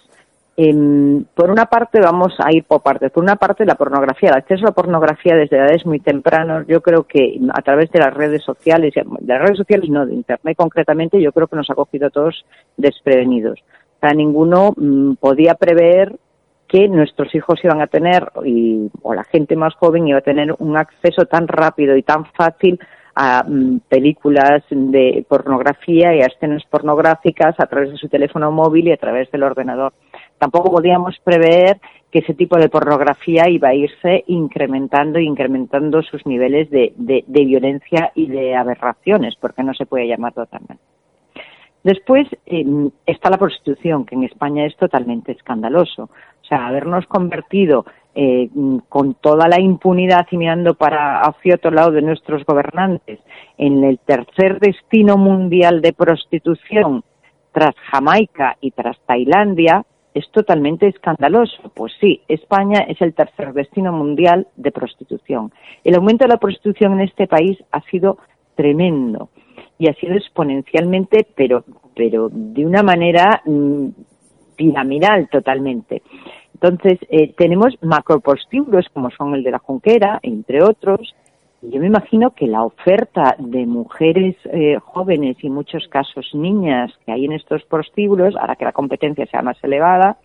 em, 0.57 1.23
por 1.35 1.51
una 1.51 1.67
parte 1.67 2.01
vamos 2.01 2.33
a 2.39 2.51
ir 2.51 2.65
por 2.65 2.83
partes. 2.83 3.13
Por 3.13 3.23
una 3.23 3.37
parte, 3.37 3.67
la 3.67 3.75
pornografía, 3.75 4.31
el 4.31 4.37
acceso 4.37 4.65
a 4.65 4.71
la 4.71 4.75
pornografía 4.75 5.37
desde 5.37 5.59
edades 5.59 5.85
muy 5.85 6.01
tempranas, 6.01 6.67
yo 6.67 6.81
creo 6.81 7.03
que 7.03 7.39
a 7.53 7.61
través 7.61 7.91
de 7.91 7.99
las 7.99 8.15
redes 8.15 8.43
sociales, 8.43 8.95
de 8.95 9.05
las 9.35 9.43
redes 9.43 9.59
sociales 9.59 9.91
no, 9.91 10.07
de 10.07 10.15
Internet 10.15 10.57
concretamente, 10.57 11.21
yo 11.21 11.31
creo 11.33 11.47
que 11.47 11.57
nos 11.57 11.69
ha 11.69 11.75
cogido 11.75 12.07
a 12.07 12.11
todos 12.11 12.47
desprevenidos. 12.79 13.63
Ninguno 14.11 14.73
mm, 14.77 15.15
podía 15.15 15.55
prever 15.55 16.17
que 16.67 16.89
nuestros 16.89 17.35
hijos 17.35 17.61
iban 17.63 17.81
a 17.81 17.87
tener, 17.87 18.33
y, 18.45 18.91
o 19.03 19.15
la 19.15 19.25
gente 19.25 19.57
más 19.57 19.75
joven 19.75 20.09
iba 20.09 20.19
a 20.19 20.23
tener 20.23 20.55
un 20.59 20.77
acceso 20.77 21.27
tan 21.27 21.47
rápido 21.47 21.97
y 21.97 22.03
tan 22.03 22.25
fácil 22.33 22.79
a 23.15 23.45
mm, 23.47 23.81
películas 23.89 24.63
de 24.71 25.25
pornografía 25.29 26.15
y 26.15 26.21
a 26.21 26.27
escenas 26.27 26.65
pornográficas 26.65 27.55
a 27.59 27.67
través 27.67 27.91
de 27.93 27.99
su 27.99 28.09
teléfono 28.09 28.51
móvil 28.51 28.89
y 28.89 28.93
a 28.93 28.97
través 28.97 29.31
del 29.31 29.43
ordenador. 29.43 29.93
Tampoco 30.39 30.71
podíamos 30.71 31.19
prever 31.23 31.79
que 32.11 32.21
ese 32.21 32.35
tipo 32.35 32.59
de 32.59 32.69
pornografía 32.69 33.49
iba 33.49 33.69
a 33.69 33.75
irse 33.75 34.25
incrementando 34.27 35.19
e 35.19 35.25
incrementando 35.25 36.03
sus 36.03 36.27
niveles 36.27 36.69
de, 36.71 36.93
de, 36.97 37.45
violencia 37.45 38.13
y 38.15 38.27
de 38.27 38.55
aberraciones, 38.55 39.35
porque 39.41 39.63
no 39.63 39.73
se 39.73 39.87
puede 39.87 40.09
llamar 40.09 40.35
totalmente. 40.35 40.83
Después 41.85 42.29
eh, 42.47 42.65
está 43.07 43.29
la 43.29 43.39
prostitución, 43.39 44.05
que 44.05 44.15
en 44.15 44.25
España 44.25 44.65
es 44.67 44.77
totalmente 44.77 45.33
escandaloso. 45.33 46.05
O 46.05 46.45
sea, 46.49 46.67
habernos 46.67 47.07
convertido 47.07 47.85
eh, 48.15 48.51
con 48.89 49.15
toda 49.15 49.49
la 49.49 49.61
impunidad 49.61 50.27
y 50.31 50.37
mirando 50.37 50.75
para 50.75 51.21
hacia 51.23 51.57
otro 51.57 51.71
lado 51.71 51.91
de 51.91 52.03
nuestros 52.03 52.45
gobernantes 52.45 53.21
en 53.59 53.83
el 53.85 53.99
tercer 53.99 54.61
destino 54.61 55.17
mundial 55.17 55.81
de 55.81 55.93
prostitución 55.93 57.03
tras 57.53 57.75
Jamaica 57.91 58.57
y 58.61 58.71
tras 58.71 58.99
Tailandia 59.07 59.85
es 60.15 60.31
totalmente 60.31 60.87
escandaloso. 60.87 61.71
Pues 61.75 61.93
sí, 62.01 62.21
España 62.29 62.81
es 62.87 63.01
el 63.01 63.15
tercer 63.15 63.53
destino 63.55 63.93
mundial 63.93 64.47
de 64.57 64.71
prostitución. 64.71 65.53
El 65.83 65.95
aumento 65.97 66.25
de 66.25 66.29
la 66.29 66.39
prostitución 66.39 66.93
en 66.95 67.01
este 67.01 67.27
país 67.27 67.59
ha 67.73 67.81
sido 67.83 68.19
tremendo 68.55 69.31
y 69.79 69.89
ha 69.89 69.95
sido 69.95 70.15
exponencialmente, 70.15 71.27
pero, 71.35 71.65
pero 71.95 72.29
de 72.31 72.65
una 72.65 72.83
manera 72.83 73.43
mm, 73.45 73.89
piramidal 74.57 75.29
totalmente. 75.29 76.03
Entonces, 76.55 76.99
eh, 77.11 77.35
tenemos 77.37 77.77
macropostíbulos 77.83 78.87
como 78.93 79.11
son 79.11 79.35
el 79.35 79.43
de 79.43 79.51
la 79.51 79.59
Junquera, 79.59 80.21
entre 80.23 80.63
otros, 80.63 81.15
y 81.63 81.71
yo 81.71 81.81
me 81.81 81.87
imagino 81.87 82.33
que 82.33 82.49
la 82.49 82.65
oferta 82.65 83.37
de 83.39 83.67
mujeres 83.67 84.35
eh, 84.47 84.79
jóvenes 84.83 85.37
y 85.43 85.49
muchos 85.49 85.87
casos 85.89 86.29
niñas 86.35 86.93
que 87.07 87.13
hay 87.13 87.25
en 87.25 87.33
estos 87.33 87.63
prostíbulos 87.65 88.35
hará 88.37 88.57
que 88.57 88.65
la 88.65 88.73
competencia 88.73 89.27
sea 89.27 89.43
más 89.43 89.63
elevada, 89.63 90.19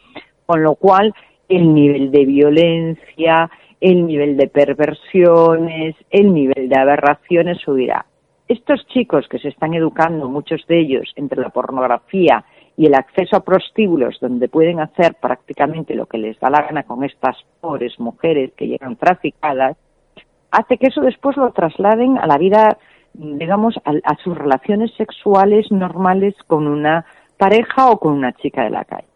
con 0.48 0.64
lo 0.64 0.74
cual 0.74 1.14
el 1.48 1.76
nivel 1.76 2.10
de 2.10 2.26
violencia, 2.26 3.52
el 3.80 4.08
nivel 4.08 4.36
de 4.36 4.48
perversiones, 4.48 5.96
el 6.10 6.34
nivel 6.34 6.70
de 6.70 6.80
aberraciones 6.80 7.60
subirá. 7.60 8.07
Estos 8.48 8.86
chicos 8.88 9.28
que 9.28 9.40
se 9.40 9.50
están 9.50 9.74
educando, 9.74 10.30
muchos 10.30 10.66
de 10.68 10.80
ellos, 10.80 11.12
entre 11.18 11.42
la 11.42 11.50
pornografía 11.50 12.46
y 12.78 12.86
el 12.86 12.96
acceso 12.96 13.36
a 13.36 13.44
prostíbulos 13.44 14.20
donde 14.22 14.48
pueden 14.48 14.80
hacer 14.80 15.16
prácticamente 15.16 15.96
lo 15.96 16.06
que 16.06 16.18
les 16.18 16.40
da 16.40 16.50
la 16.50 16.62
gana 16.62 16.84
con 16.84 17.04
estas 17.04 17.36
pobres 17.60 18.00
mujeres 18.00 18.54
que 18.56 18.68
llegan 18.68 18.96
traficadas, 18.96 19.76
hace 20.52 20.78
que 20.78 20.88
eso 20.88 21.02
después 21.02 21.36
lo 21.36 21.52
trasladen 21.52 22.18
a 22.18 22.26
la 22.26 22.38
vida, 22.38 22.78
digamos, 23.14 23.76
a, 23.84 24.16
sus 24.24 24.38
relaciones 24.38 24.94
sexuales 24.96 25.70
normales 25.72 26.36
con 26.48 26.68
una 26.68 27.06
pareja 27.38 27.90
o 27.90 28.00
con 28.00 28.14
una 28.14 28.32
chica 28.32 28.64
de 28.64 28.70
la 28.70 28.86
calle. 28.86 29.08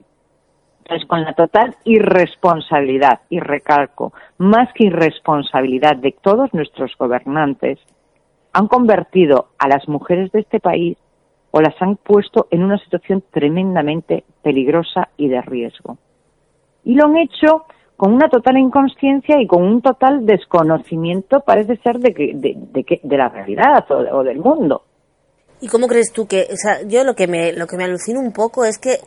Entonces, 0.79 1.07
con 1.07 1.23
la 1.23 1.33
total 1.33 1.75
irresponsabilidad, 1.85 3.21
y 3.29 3.39
recalco, 3.39 4.11
más 4.39 4.73
que 4.73 4.87
irresponsabilidad 4.87 5.95
de 5.95 6.13
todos 6.21 6.53
nuestros 6.53 6.97
gobernantes, 6.97 7.79
han 8.53 8.67
convertido 8.67 9.49
a 9.57 9.67
las 9.67 9.87
mujeres 9.87 10.31
de 10.31 10.41
este 10.41 10.59
país 10.59 10.97
o 11.51 11.61
las 11.61 11.75
han 11.81 11.97
puesto 11.97 12.47
en 12.49 12.63
una 12.63 12.77
situación 12.79 13.23
tremendamente 13.31 14.23
peligrosa 14.41 15.09
y 15.17 15.27
de 15.27 15.41
riesgo. 15.41 15.97
Y 16.83 16.95
lo 16.95 17.05
han 17.05 17.17
hecho 17.17 17.65
con 17.97 18.13
una 18.13 18.29
total 18.29 18.57
inconsciencia 18.57 19.39
y 19.39 19.45
con 19.45 19.61
un 19.61 19.81
total 19.81 20.25
desconocimiento, 20.25 21.41
parece 21.41 21.77
ser, 21.83 21.99
de, 21.99 22.13
que, 22.13 22.31
de, 22.33 22.99
de 23.03 23.17
la 23.17 23.29
realidad 23.29 23.85
o, 23.91 24.23
del 24.23 24.39
mundo. 24.39 24.83
¿Y 25.59 25.67
cómo 25.67 25.85
crees 25.85 26.11
tú 26.11 26.25
que, 26.25 26.47
o 26.51 26.55
sea, 26.55 26.81
yo 26.87 27.03
lo 27.03 27.13
que 27.13 27.27
me, 27.27 27.53
lo 27.53 27.67
que 27.67 27.77
me 27.77 27.83
alucina 27.83 28.19
un 28.19 28.33
poco 28.33 28.65
es 28.65 28.79
que 28.79 28.97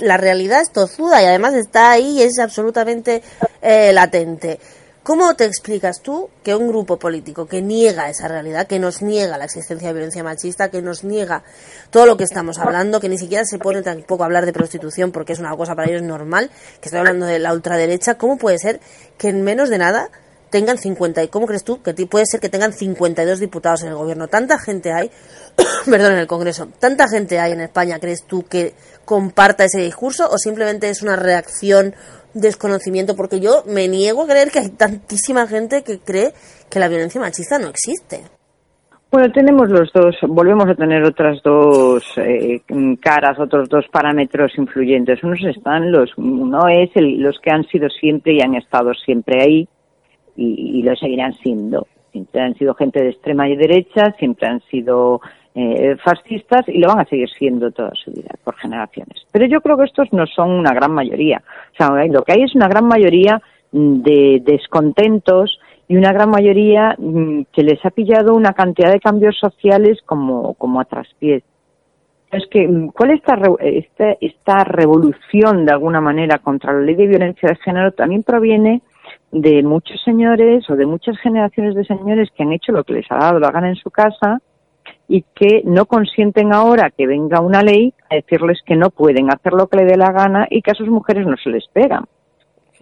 la 0.00 0.16
realidad 0.16 0.62
es 0.62 0.72
tozuda 0.72 1.22
y 1.22 1.26
además 1.26 1.54
está 1.54 1.92
ahí 1.92 2.18
y 2.18 2.22
es 2.22 2.40
absolutamente 2.40 3.22
eh, 3.62 3.92
latente. 3.92 4.58
¿Cómo 5.02 5.34
te 5.34 5.46
explicas 5.46 6.02
tú 6.02 6.28
que 6.42 6.54
un 6.54 6.68
grupo 6.68 6.98
político 6.98 7.46
que 7.46 7.62
niega 7.62 8.10
esa 8.10 8.28
realidad, 8.28 8.66
que 8.66 8.78
nos 8.78 9.00
niega 9.00 9.38
la 9.38 9.46
existencia 9.46 9.88
de 9.88 9.94
violencia 9.94 10.22
machista, 10.22 10.70
que 10.70 10.82
nos 10.82 11.04
niega 11.04 11.42
todo 11.90 12.04
lo 12.04 12.18
que 12.18 12.24
estamos 12.24 12.58
hablando, 12.58 13.00
que 13.00 13.08
ni 13.08 13.16
siquiera 13.16 13.46
se 13.46 13.58
pone 13.58 13.80
tampoco 13.80 14.22
a 14.22 14.26
hablar 14.26 14.44
de 14.44 14.52
prostitución 14.52 15.10
porque 15.10 15.32
es 15.32 15.38
una 15.38 15.56
cosa 15.56 15.74
para 15.74 15.88
ellos 15.88 16.02
normal, 16.02 16.50
que 16.80 16.88
estoy 16.88 16.98
hablando 16.98 17.24
de 17.24 17.38
la 17.38 17.54
ultraderecha, 17.54 18.16
¿cómo 18.18 18.36
puede 18.36 18.58
ser 18.58 18.78
que 19.16 19.30
en 19.30 19.42
menos 19.42 19.70
de 19.70 19.78
nada 19.78 20.10
tengan 20.50 20.76
50 20.76 21.22
y 21.22 21.28
cómo 21.28 21.46
crees 21.46 21.64
tú 21.64 21.80
que 21.80 21.94
puede 22.06 22.26
ser 22.26 22.40
que 22.40 22.50
tengan 22.50 22.74
52 22.74 23.40
diputados 23.40 23.82
en 23.82 23.88
el 23.88 23.94
gobierno? 23.94 24.28
Tanta 24.28 24.58
gente 24.58 24.92
hay, 24.92 25.10
perdón, 25.86 26.12
en 26.12 26.18
el 26.18 26.26
Congreso, 26.26 26.68
tanta 26.78 27.08
gente 27.08 27.40
hay 27.40 27.52
en 27.52 27.62
España, 27.62 27.98
¿crees 28.00 28.24
tú 28.24 28.44
que 28.44 28.74
comparta 29.06 29.64
ese 29.64 29.80
discurso 29.80 30.28
o 30.30 30.36
simplemente 30.36 30.90
es 30.90 31.00
una 31.00 31.16
reacción 31.16 31.94
desconocimiento, 32.34 33.16
porque 33.16 33.40
yo 33.40 33.62
me 33.66 33.88
niego 33.88 34.22
a 34.22 34.26
creer 34.26 34.50
que 34.50 34.60
hay 34.60 34.70
tantísima 34.70 35.46
gente 35.46 35.82
que 35.82 35.98
cree 35.98 36.32
que 36.70 36.78
la 36.78 36.88
violencia 36.88 37.20
machista 37.20 37.58
no 37.58 37.68
existe. 37.68 38.22
Bueno, 39.12 39.32
tenemos 39.32 39.68
los 39.68 39.92
dos, 39.92 40.14
volvemos 40.28 40.68
a 40.68 40.76
tener 40.76 41.02
otras 41.02 41.42
dos 41.42 42.04
eh, 42.16 42.60
caras, 43.00 43.40
otros 43.40 43.68
dos 43.68 43.84
parámetros 43.90 44.52
influyentes. 44.56 45.22
Unos 45.24 45.42
están 45.42 45.90
los, 45.90 46.16
uno 46.16 46.68
es 46.68 46.90
el, 46.94 47.20
los 47.20 47.36
que 47.40 47.50
han 47.50 47.64
sido 47.64 47.88
siempre 47.88 48.34
y 48.34 48.40
han 48.40 48.54
estado 48.54 48.94
siempre 48.94 49.42
ahí 49.42 49.68
y, 50.36 50.78
y 50.78 50.82
lo 50.84 50.94
seguirán 50.94 51.32
siendo. 51.42 51.88
Siempre 52.12 52.40
han 52.40 52.54
sido 52.54 52.74
gente 52.74 53.02
de 53.02 53.10
extrema 53.10 53.48
y 53.48 53.56
derecha, 53.56 54.14
siempre 54.16 54.46
han 54.46 54.60
sido 54.70 55.20
eh, 55.54 55.96
fascistas 56.04 56.68
y 56.68 56.78
lo 56.78 56.88
van 56.88 57.00
a 57.00 57.04
seguir 57.06 57.28
siendo 57.28 57.72
toda 57.72 57.90
su 57.94 58.12
vida, 58.12 58.30
por 58.44 58.54
generaciones. 58.56 59.26
Pero 59.32 59.46
yo 59.46 59.60
creo 59.60 59.76
que 59.76 59.84
estos 59.84 60.12
no 60.12 60.26
son 60.26 60.50
una 60.50 60.72
gran 60.72 60.92
mayoría. 60.92 61.42
O 61.72 61.76
sea, 61.76 62.06
lo 62.06 62.22
que 62.22 62.32
hay 62.32 62.42
es 62.42 62.54
una 62.54 62.68
gran 62.68 62.86
mayoría 62.86 63.42
de 63.72 64.42
descontentos 64.44 65.58
y 65.88 65.96
una 65.96 66.12
gran 66.12 66.30
mayoría 66.30 66.94
mm, 66.96 67.42
que 67.52 67.64
les 67.64 67.84
ha 67.84 67.90
pillado 67.90 68.34
una 68.34 68.52
cantidad 68.52 68.92
de 68.92 69.00
cambios 69.00 69.36
sociales 69.38 69.98
como, 70.06 70.54
como 70.54 70.80
a 70.80 70.84
traspiés. 70.84 71.42
Es 72.30 72.46
que, 72.48 72.68
mm, 72.68 72.90
¿cuál 72.90 73.10
es 73.10 73.16
esta, 73.18 73.36
esta, 73.58 74.16
esta 74.20 74.64
revolución 74.64 75.66
de 75.66 75.72
alguna 75.72 76.00
manera 76.00 76.38
contra 76.38 76.72
la 76.72 76.80
ley 76.80 76.94
de 76.94 77.08
violencia 77.08 77.48
de 77.48 77.56
género? 77.56 77.90
También 77.90 78.22
proviene 78.22 78.82
de 79.32 79.64
muchos 79.64 80.00
señores 80.04 80.68
o 80.70 80.76
de 80.76 80.86
muchas 80.86 81.18
generaciones 81.18 81.74
de 81.74 81.84
señores 81.84 82.28
que 82.36 82.44
han 82.44 82.52
hecho 82.52 82.70
lo 82.70 82.84
que 82.84 82.94
les 82.94 83.10
ha 83.10 83.16
dado 83.16 83.40
la 83.40 83.50
gana 83.50 83.68
en 83.68 83.76
su 83.76 83.90
casa 83.90 84.40
y 85.12 85.24
que 85.34 85.62
no 85.64 85.86
consienten 85.86 86.54
ahora 86.54 86.90
que 86.90 87.04
venga 87.04 87.40
una 87.40 87.64
ley 87.64 87.92
a 88.08 88.14
decirles 88.14 88.60
que 88.64 88.76
no 88.76 88.90
pueden 88.90 89.28
hacer 89.28 89.54
lo 89.54 89.66
que 89.66 89.78
le 89.78 89.84
dé 89.84 89.96
la 89.96 90.12
gana 90.12 90.46
y 90.48 90.62
que 90.62 90.70
a 90.70 90.74
sus 90.74 90.86
mujeres 90.86 91.26
no 91.26 91.36
se 91.36 91.50
les 91.50 91.66
pegan. 91.66 92.04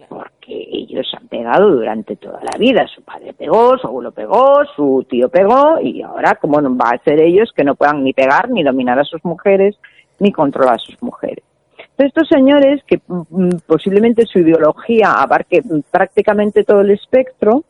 Porque 0.07 0.67
ellos 0.71 1.11
han 1.19 1.27
pegado 1.27 1.71
durante 1.71 2.15
toda 2.17 2.39
la 2.43 2.55
vida. 2.59 2.85
Su 2.87 3.01
padre 3.01 3.33
pegó, 3.33 3.79
su 3.79 3.87
abuelo 3.87 4.11
pegó, 4.11 4.63
su 4.75 5.03
tío 5.09 5.29
pegó 5.29 5.79
y 5.81 6.03
ahora, 6.03 6.35
¿cómo 6.35 6.61
no 6.61 6.77
va 6.77 6.91
a 6.91 7.03
ser 7.03 7.19
ellos 7.19 7.51
que 7.55 7.63
no 7.63 7.73
puedan 7.73 8.03
ni 8.03 8.13
pegar, 8.13 8.47
ni 8.51 8.61
dominar 8.61 8.99
a 8.99 9.05
sus 9.05 9.25
mujeres, 9.25 9.75
ni 10.19 10.31
controlar 10.31 10.75
a 10.75 10.77
sus 10.77 11.01
mujeres? 11.01 11.43
estos 11.97 12.29
señores, 12.29 12.81
que 12.85 13.01
mm, 13.07 13.21
mm, 13.29 13.49
posiblemente 13.65 14.27
su 14.27 14.39
ideología 14.39 15.13
abarque 15.13 15.63
prácticamente 15.91 16.63
todo 16.63 16.81
el 16.81 16.91
espectro, 16.91 17.63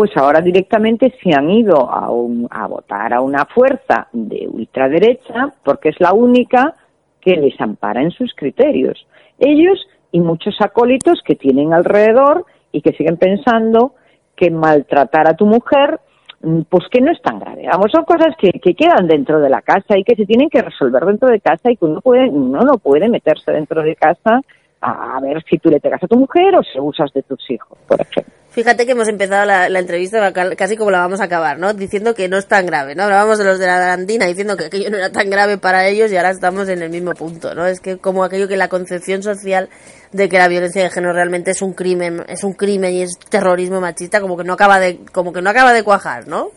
pues 0.00 0.16
ahora 0.16 0.40
directamente 0.40 1.12
se 1.22 1.34
han 1.34 1.50
ido 1.50 1.90
a, 1.90 2.06
a 2.06 2.66
votar 2.66 3.12
a 3.12 3.20
una 3.20 3.44
fuerza 3.44 4.08
de 4.14 4.48
ultraderecha 4.50 5.52
porque 5.62 5.90
es 5.90 6.00
la 6.00 6.14
única 6.14 6.74
que 7.20 7.36
les 7.36 7.60
ampara 7.60 8.00
en 8.00 8.10
sus 8.10 8.32
criterios. 8.34 9.06
Ellos 9.38 9.78
y 10.10 10.20
muchos 10.22 10.56
acólitos 10.60 11.20
que 11.22 11.34
tienen 11.34 11.74
alrededor 11.74 12.46
y 12.72 12.80
que 12.80 12.92
siguen 12.92 13.18
pensando 13.18 13.92
que 14.36 14.50
maltratar 14.50 15.28
a 15.28 15.36
tu 15.36 15.44
mujer, 15.44 16.00
mm, 16.40 16.62
pues 16.70 16.84
que 16.90 17.02
no 17.02 17.12
es 17.12 17.20
tan 17.20 17.38
grave. 17.38 17.66
Vamos, 17.70 17.92
son 17.92 18.04
cosas 18.04 18.34
que, 18.38 18.52
que 18.52 18.74
quedan 18.74 19.06
dentro 19.06 19.38
de 19.38 19.50
la 19.50 19.60
casa 19.60 19.98
y 19.98 20.04
que 20.04 20.16
se 20.16 20.24
tienen 20.24 20.48
que 20.48 20.62
resolver 20.62 21.04
dentro 21.04 21.28
de 21.28 21.40
casa 21.40 21.70
y 21.70 21.76
que 21.76 21.84
uno, 21.84 22.00
puede, 22.00 22.26
uno 22.26 22.62
no 22.62 22.78
puede 22.78 23.10
meterse 23.10 23.52
dentro 23.52 23.82
de 23.82 23.94
casa 23.96 24.40
a, 24.80 25.20
ver 25.20 25.44
si 25.44 25.58
tú 25.58 25.68
le 25.68 25.78
pegas 25.78 26.02
a 26.02 26.08
tu 26.08 26.16
mujer 26.16 26.56
o 26.56 26.62
si 26.62 26.78
abusas 26.78 27.12
de 27.12 27.22
tus 27.22 27.50
hijos, 27.50 27.76
por 27.86 28.00
ejemplo. 28.00 28.39
Fíjate 28.52 28.84
que 28.84 28.92
hemos 28.92 29.06
empezado 29.06 29.46
la, 29.46 29.66
entrevista 29.78 30.32
casi 30.32 30.76
como 30.76 30.90
la 30.90 30.98
vamos 30.98 31.20
a 31.20 31.24
acabar, 31.24 31.60
¿no? 31.60 31.72
Diciendo 31.72 32.14
que 32.14 32.28
no 32.28 32.36
es 32.36 32.48
tan 32.48 32.66
grave, 32.66 32.96
¿no? 32.96 33.04
Hablábamos 33.04 33.38
de 33.38 33.44
los 33.44 33.60
de 33.60 33.66
la 33.66 33.76
Arandina 33.76 34.26
diciendo 34.26 34.56
que 34.56 34.64
aquello 34.64 34.90
no 34.90 34.96
era 34.96 35.12
tan 35.12 35.30
grave 35.30 35.56
para 35.56 35.86
ellos 35.86 36.10
y 36.10 36.16
ahora 36.16 36.30
estamos 36.30 36.68
en 36.68 36.82
el 36.82 36.90
mismo 36.90 37.12
punto, 37.12 37.54
¿no? 37.54 37.64
Es 37.66 37.80
que 37.80 37.98
como 37.98 38.24
aquello 38.24 38.48
que 38.48 38.56
la 38.56 38.68
concepción 38.68 39.22
social 39.22 39.68
de 40.10 40.28
que 40.28 40.38
la 40.38 40.48
violencia 40.48 40.82
de 40.82 40.90
género 40.90 41.12
realmente 41.12 41.52
es 41.52 41.62
un 41.62 41.74
crimen, 41.74 42.24
es 42.26 42.42
un 42.42 42.54
crimen 42.54 42.92
y 42.92 43.02
es 43.02 43.16
terrorismo 43.30 43.80
machista, 43.80 44.20
como 44.20 44.36
que 44.36 44.42
no 44.42 44.54
acaba 44.54 44.80
de, 44.80 44.98
como 45.12 45.32
que 45.32 45.42
no 45.42 45.50
acaba 45.50 45.72
de 45.72 45.84
cuajar, 45.84 46.26
¿no? 46.26 46.48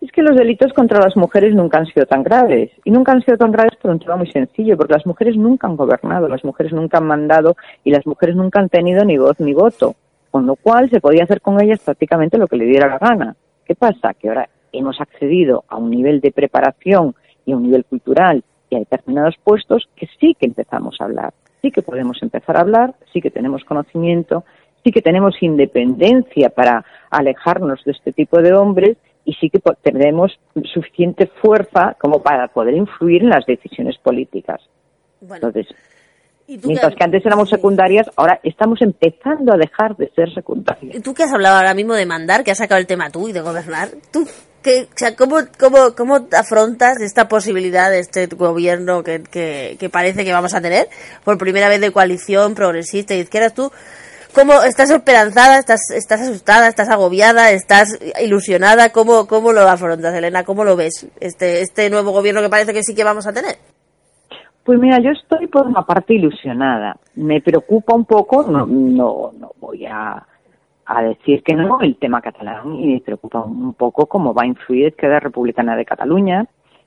Es 0.00 0.12
que 0.12 0.22
los 0.22 0.36
delitos 0.36 0.72
contra 0.72 1.00
las 1.00 1.16
mujeres 1.16 1.52
nunca 1.52 1.78
han 1.78 1.86
sido 1.86 2.06
tan 2.06 2.22
graves. 2.22 2.70
Y 2.84 2.92
nunca 2.92 3.12
han 3.12 3.22
sido 3.22 3.36
tan 3.36 3.50
graves 3.50 3.76
por 3.80 3.90
un 3.90 3.98
tema 3.98 4.16
muy 4.16 4.30
sencillo, 4.30 4.76
porque 4.76 4.94
las 4.94 5.06
mujeres 5.06 5.36
nunca 5.36 5.66
han 5.66 5.76
gobernado, 5.76 6.28
las 6.28 6.44
mujeres 6.44 6.72
nunca 6.72 6.98
han 6.98 7.06
mandado 7.06 7.56
y 7.82 7.90
las 7.90 8.06
mujeres 8.06 8.36
nunca 8.36 8.60
han 8.60 8.68
tenido 8.68 9.04
ni 9.04 9.16
voz 9.18 9.38
ni 9.40 9.52
voto 9.52 9.96
con 10.32 10.46
lo 10.46 10.56
cual 10.56 10.88
se 10.88 11.00
podía 11.00 11.24
hacer 11.24 11.42
con 11.42 11.60
ellas 11.62 11.78
prácticamente 11.84 12.38
lo 12.38 12.48
que 12.48 12.56
le 12.56 12.64
diera 12.64 12.88
la 12.88 12.98
gana. 12.98 13.36
¿Qué 13.66 13.74
pasa? 13.74 14.14
Que 14.14 14.28
ahora 14.28 14.48
hemos 14.72 14.98
accedido 14.98 15.64
a 15.68 15.76
un 15.76 15.90
nivel 15.90 16.20
de 16.22 16.32
preparación 16.32 17.14
y 17.44 17.52
a 17.52 17.56
un 17.56 17.64
nivel 17.64 17.84
cultural 17.84 18.42
y 18.70 18.76
a 18.76 18.78
determinados 18.78 19.36
puestos 19.44 19.90
que 19.94 20.08
sí 20.18 20.34
que 20.40 20.46
empezamos 20.46 20.96
a 20.98 21.04
hablar, 21.04 21.34
sí 21.60 21.70
que 21.70 21.82
podemos 21.82 22.22
empezar 22.22 22.56
a 22.56 22.60
hablar, 22.60 22.94
sí 23.12 23.20
que 23.20 23.30
tenemos 23.30 23.62
conocimiento, 23.64 24.44
sí 24.82 24.90
que 24.90 25.02
tenemos 25.02 25.34
independencia 25.42 26.48
para 26.48 26.82
alejarnos 27.10 27.84
de 27.84 27.92
este 27.92 28.12
tipo 28.12 28.40
de 28.40 28.54
hombres 28.54 28.96
y 29.26 29.34
sí 29.34 29.50
que 29.50 29.60
tenemos 29.82 30.40
suficiente 30.72 31.26
fuerza 31.26 31.94
como 32.00 32.22
para 32.22 32.48
poder 32.48 32.74
influir 32.74 33.22
en 33.22 33.28
las 33.28 33.44
decisiones 33.44 33.98
políticas. 33.98 34.62
Entonces, 35.20 35.66
Mientras 36.64 36.94
que 36.94 37.04
antes 37.04 37.24
éramos 37.24 37.48
secundarias, 37.48 38.06
ahora 38.16 38.40
estamos 38.42 38.80
empezando 38.82 39.52
a 39.52 39.56
dejar 39.56 39.96
de 39.96 40.10
ser 40.14 40.32
secundarias. 40.34 41.02
Tú 41.02 41.14
que 41.14 41.22
has 41.22 41.32
hablado 41.32 41.56
ahora 41.56 41.74
mismo 41.74 41.94
de 41.94 42.06
mandar, 42.06 42.44
que 42.44 42.50
has 42.50 42.58
sacado 42.58 42.80
el 42.80 42.86
tema 42.86 43.10
tú 43.10 43.28
y 43.28 43.32
de 43.32 43.40
gobernar, 43.40 43.88
¿tú 44.10 44.26
qué, 44.62 44.88
o 44.94 44.98
sea, 44.98 45.16
¿cómo, 45.16 45.38
cómo, 45.58 45.94
cómo 45.94 46.26
afrontas 46.32 47.00
esta 47.00 47.28
posibilidad 47.28 47.90
de 47.90 48.00
este 48.00 48.26
gobierno 48.26 49.02
que, 49.02 49.22
que, 49.22 49.90
parece 49.90 50.24
que 50.24 50.32
vamos 50.32 50.54
a 50.54 50.60
tener 50.60 50.88
por 51.24 51.38
primera 51.38 51.68
vez 51.68 51.80
de 51.80 51.92
coalición 51.92 52.54
progresista 52.54 53.14
y 53.14 53.20
izquierda? 53.20 53.50
¿Tú 53.50 53.72
cómo 54.32 54.62
estás 54.62 54.90
esperanzada, 54.90 55.58
estás, 55.58 55.90
estás 55.90 56.22
asustada, 56.22 56.68
estás 56.68 56.88
agobiada, 56.88 57.50
estás 57.50 57.98
ilusionada? 58.20 58.90
¿Cómo, 58.90 59.26
¿Cómo 59.26 59.52
lo 59.52 59.68
afrontas, 59.68 60.14
Elena? 60.14 60.44
¿Cómo 60.44 60.64
lo 60.64 60.76
ves 60.76 61.06
este, 61.20 61.60
este 61.60 61.90
nuevo 61.90 62.12
gobierno 62.12 62.40
que 62.42 62.48
parece 62.48 62.72
que 62.72 62.82
sí 62.82 62.94
que 62.94 63.04
vamos 63.04 63.26
a 63.26 63.32
tener? 63.32 63.56
Pues 64.64 64.78
mira, 64.78 65.00
yo 65.00 65.10
estoy 65.10 65.48
por 65.48 65.66
una 65.66 65.82
parte 65.82 66.14
ilusionada. 66.14 66.96
Me 67.16 67.40
preocupa 67.40 67.94
un 67.94 68.04
poco, 68.04 68.44
no, 68.48 68.64
no, 68.64 69.32
no 69.36 69.50
voy 69.60 69.86
a, 69.86 70.24
decir 71.02 71.42
que 71.42 71.54
no, 71.54 71.80
el 71.80 71.96
tema 71.96 72.20
catalán 72.20 72.76
y 72.76 72.94
me 72.94 73.00
preocupa 73.00 73.40
un 73.40 73.74
poco 73.74 74.06
cómo 74.06 74.34
va 74.34 74.42
a 74.42 74.46
influir 74.46 74.88
Izquierda 74.88 75.20
Republicana 75.20 75.74
de 75.74 75.84
Cataluña. 75.84 76.46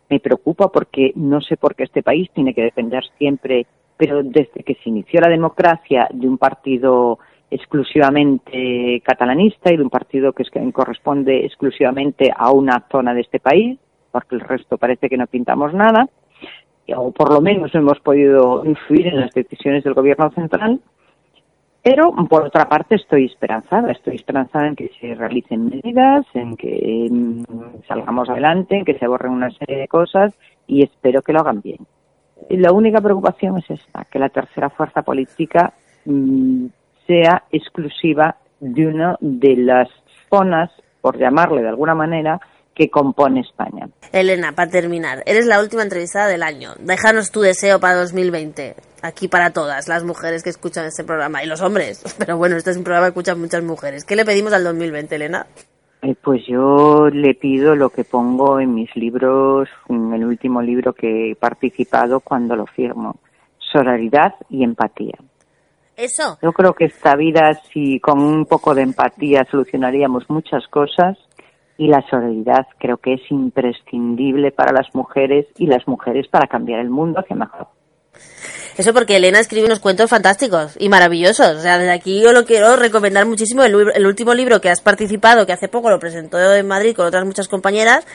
Me 0.10 0.20
preocupa 0.20 0.72
porque 0.72 1.12
no 1.16 1.42
sé 1.42 1.58
por 1.58 1.76
qué 1.76 1.84
este 1.84 2.04
país 2.04 2.30
tiene 2.34 2.54
que 2.54 2.62
depender 2.62 3.04
siempre, 3.18 3.66
pero 3.98 4.24
desde 4.24 4.64
que 4.64 4.76
se 4.76 4.90
inició 4.90 5.20
la 5.20 5.30
democracia, 5.30 6.08
de 6.14 6.28
un 6.28 6.38
partido 6.38 7.20
exclusivamente 7.52 9.02
catalanista 9.04 9.74
y 9.74 9.78
de 9.78 9.84
un 9.84 9.90
partido 9.90 10.32
que 10.32 10.46
corresponde 10.72 11.46
exclusivamente 11.46 12.32
a 12.36 12.52
una 12.52 12.86
zona 12.90 13.14
de 13.14 13.22
este 13.22 13.40
país, 13.40 13.78
porque 14.12 14.36
el 14.36 14.42
resto 14.42 14.78
parece 14.78 15.10
que 15.10 15.18
no 15.18 15.28
pintamos 15.28 15.74
nada 15.74 16.08
o 16.96 17.12
por 17.12 17.32
lo 17.32 17.42
menos 17.42 17.74
hemos 17.74 18.00
podido 18.00 18.64
influir 18.66 19.08
en 19.08 19.20
las 19.20 19.34
decisiones 19.34 19.84
del 19.84 19.94
gobierno 19.94 20.30
central. 20.32 20.80
Pero, 21.84 22.12
por 22.28 22.44
otra 22.44 22.68
parte, 22.68 22.96
estoy 22.96 23.26
esperanzada. 23.26 23.92
Estoy 23.92 24.16
esperanzada 24.16 24.68
en 24.68 24.76
que 24.76 24.90
se 25.00 25.14
realicen 25.14 25.70
medidas, 25.70 26.26
en 26.34 26.58
que 26.58 27.08
mm, 27.12 27.44
salgamos 27.88 28.28
adelante, 28.30 28.78
en 28.78 28.86
que 28.86 28.98
se 28.98 29.08
borren 29.08 29.34
una 29.34 29.52
serie 29.52 29.78
de 29.78 29.88
cosas 29.88 30.34
y 30.66 30.84
espero 30.84 31.22
que 31.22 31.34
lo 31.34 31.42
hagan 31.42 31.62
bien. 31.62 31.86
La 32.50 32.72
única 32.72 33.02
preocupación 33.02 33.58
es 33.60 33.70
esta, 33.70 34.06
que 34.06 34.20
la 34.20 34.30
tercera 34.30 34.70
fuerza 34.70 35.04
política 35.04 35.74
mm, 36.06 36.66
sea 37.06 37.44
exclusiva 37.52 38.38
de 38.60 38.88
una 38.88 39.18
de 39.20 39.56
las 39.58 39.90
zonas, 40.30 40.72
por 41.02 41.18
llamarle 41.18 41.62
de 41.62 41.70
alguna 41.70 41.94
manera, 41.94 42.40
que 42.76 42.90
compone 42.90 43.40
España. 43.40 43.88
Elena, 44.12 44.52
para 44.52 44.70
terminar, 44.70 45.24
eres 45.26 45.46
la 45.46 45.60
última 45.62 45.82
entrevistada 45.82 46.28
del 46.28 46.44
año. 46.44 46.74
Déjanos 46.80 47.32
tu 47.32 47.42
deseo 47.42 47.80
para 47.80 47.96
2020. 47.96 48.76
Aquí 49.02 49.28
para 49.28 49.52
todas 49.52 49.88
las 49.88 50.04
mujeres 50.04 50.44
que 50.44 50.50
escuchan 50.50 50.86
este 50.86 51.04
programa 51.04 51.44
y 51.44 51.48
los 51.48 51.62
hombres. 51.62 52.04
Pero 52.20 52.38
bueno, 52.38 52.58
este 52.58 52.72
es 52.72 52.78
un 52.78 52.84
programa 52.84 53.08
que 53.08 53.12
escuchan 53.12 53.40
muchas 53.40 53.64
mujeres. 53.64 54.04
¿Qué 54.04 54.16
le 54.16 54.26
pedimos 54.26 54.54
al 54.54 54.64
2020, 54.64 55.16
Elena? 55.16 55.48
Eh, 56.02 56.16
pues 56.22 56.42
yo 56.48 57.10
le 57.10 57.34
pido 57.34 57.76
lo 57.76 57.90
que 57.90 58.04
pongo 58.04 58.60
en 58.60 58.76
mis 58.76 58.94
libros, 58.96 59.70
en 59.90 60.14
el 60.14 60.26
último 60.26 60.62
libro 60.62 60.94
que 60.94 61.32
he 61.32 61.36
participado 61.36 62.20
cuando 62.20 62.56
lo 62.56 62.66
firmo. 62.68 63.16
Solidaridad 63.72 64.36
y 64.50 64.64
empatía. 64.64 65.18
Eso. 65.96 66.38
Yo 66.42 66.52
creo 66.52 66.74
que 66.74 66.86
esta 66.86 67.16
vida, 67.16 67.54
si 67.72 68.00
con 68.02 68.20
un 68.22 68.46
poco 68.46 68.76
de 68.76 68.82
empatía 68.82 69.48
solucionaríamos 69.50 70.30
muchas 70.30 70.68
cosas, 70.68 71.18
y 71.78 71.88
la 71.88 72.04
solidaridad 72.10 72.68
creo 72.80 72.98
que 72.98 73.14
es 73.14 73.22
imprescindible 73.30 74.52
para 74.52 74.72
las 74.72 74.94
mujeres 74.94 75.46
y 75.58 75.68
las 75.68 75.88
mujeres 75.88 76.28
para 76.28 76.48
cambiar 76.48 76.80
el 76.80 76.90
mundo 76.90 77.20
hacia 77.20 77.36
mejor. 77.36 77.68
Eso 78.78 78.94
porque 78.94 79.16
Elena 79.16 79.40
escribe 79.40 79.66
unos 79.66 79.80
cuentos 79.80 80.10
fantásticos 80.10 80.76
y 80.80 80.90
maravillosos. 80.90 81.56
O 81.56 81.60
sea, 81.60 81.78
desde 81.78 81.94
aquí 81.94 82.22
yo 82.22 82.34
lo 82.34 82.46
quiero 82.46 82.76
recomendar 82.76 83.26
muchísimo. 83.26 83.64
El, 83.64 83.92
el, 83.94 84.06
último 84.06 84.34
libro 84.34 84.60
que 84.60 84.70
has 84.70 84.82
participado, 84.82 85.46
que 85.46 85.54
hace 85.54 85.70
poco 85.70 85.90
lo 85.90 86.00
presentó 86.00 86.38
en 86.54 86.68
Madrid 86.68 86.94
con 86.94 87.06
otras 87.06 87.26
muchas 87.26 87.48
compañeras, 87.48 88.06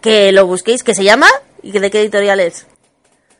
que 0.00 0.30
lo 0.30 0.46
busquéis, 0.46 0.84
que 0.84 0.94
se 0.94 1.02
llama 1.02 1.26
y 1.62 1.72
que 1.72 1.80
de 1.80 1.90
qué 1.90 2.00
editorial 2.00 2.38
es. 2.38 2.68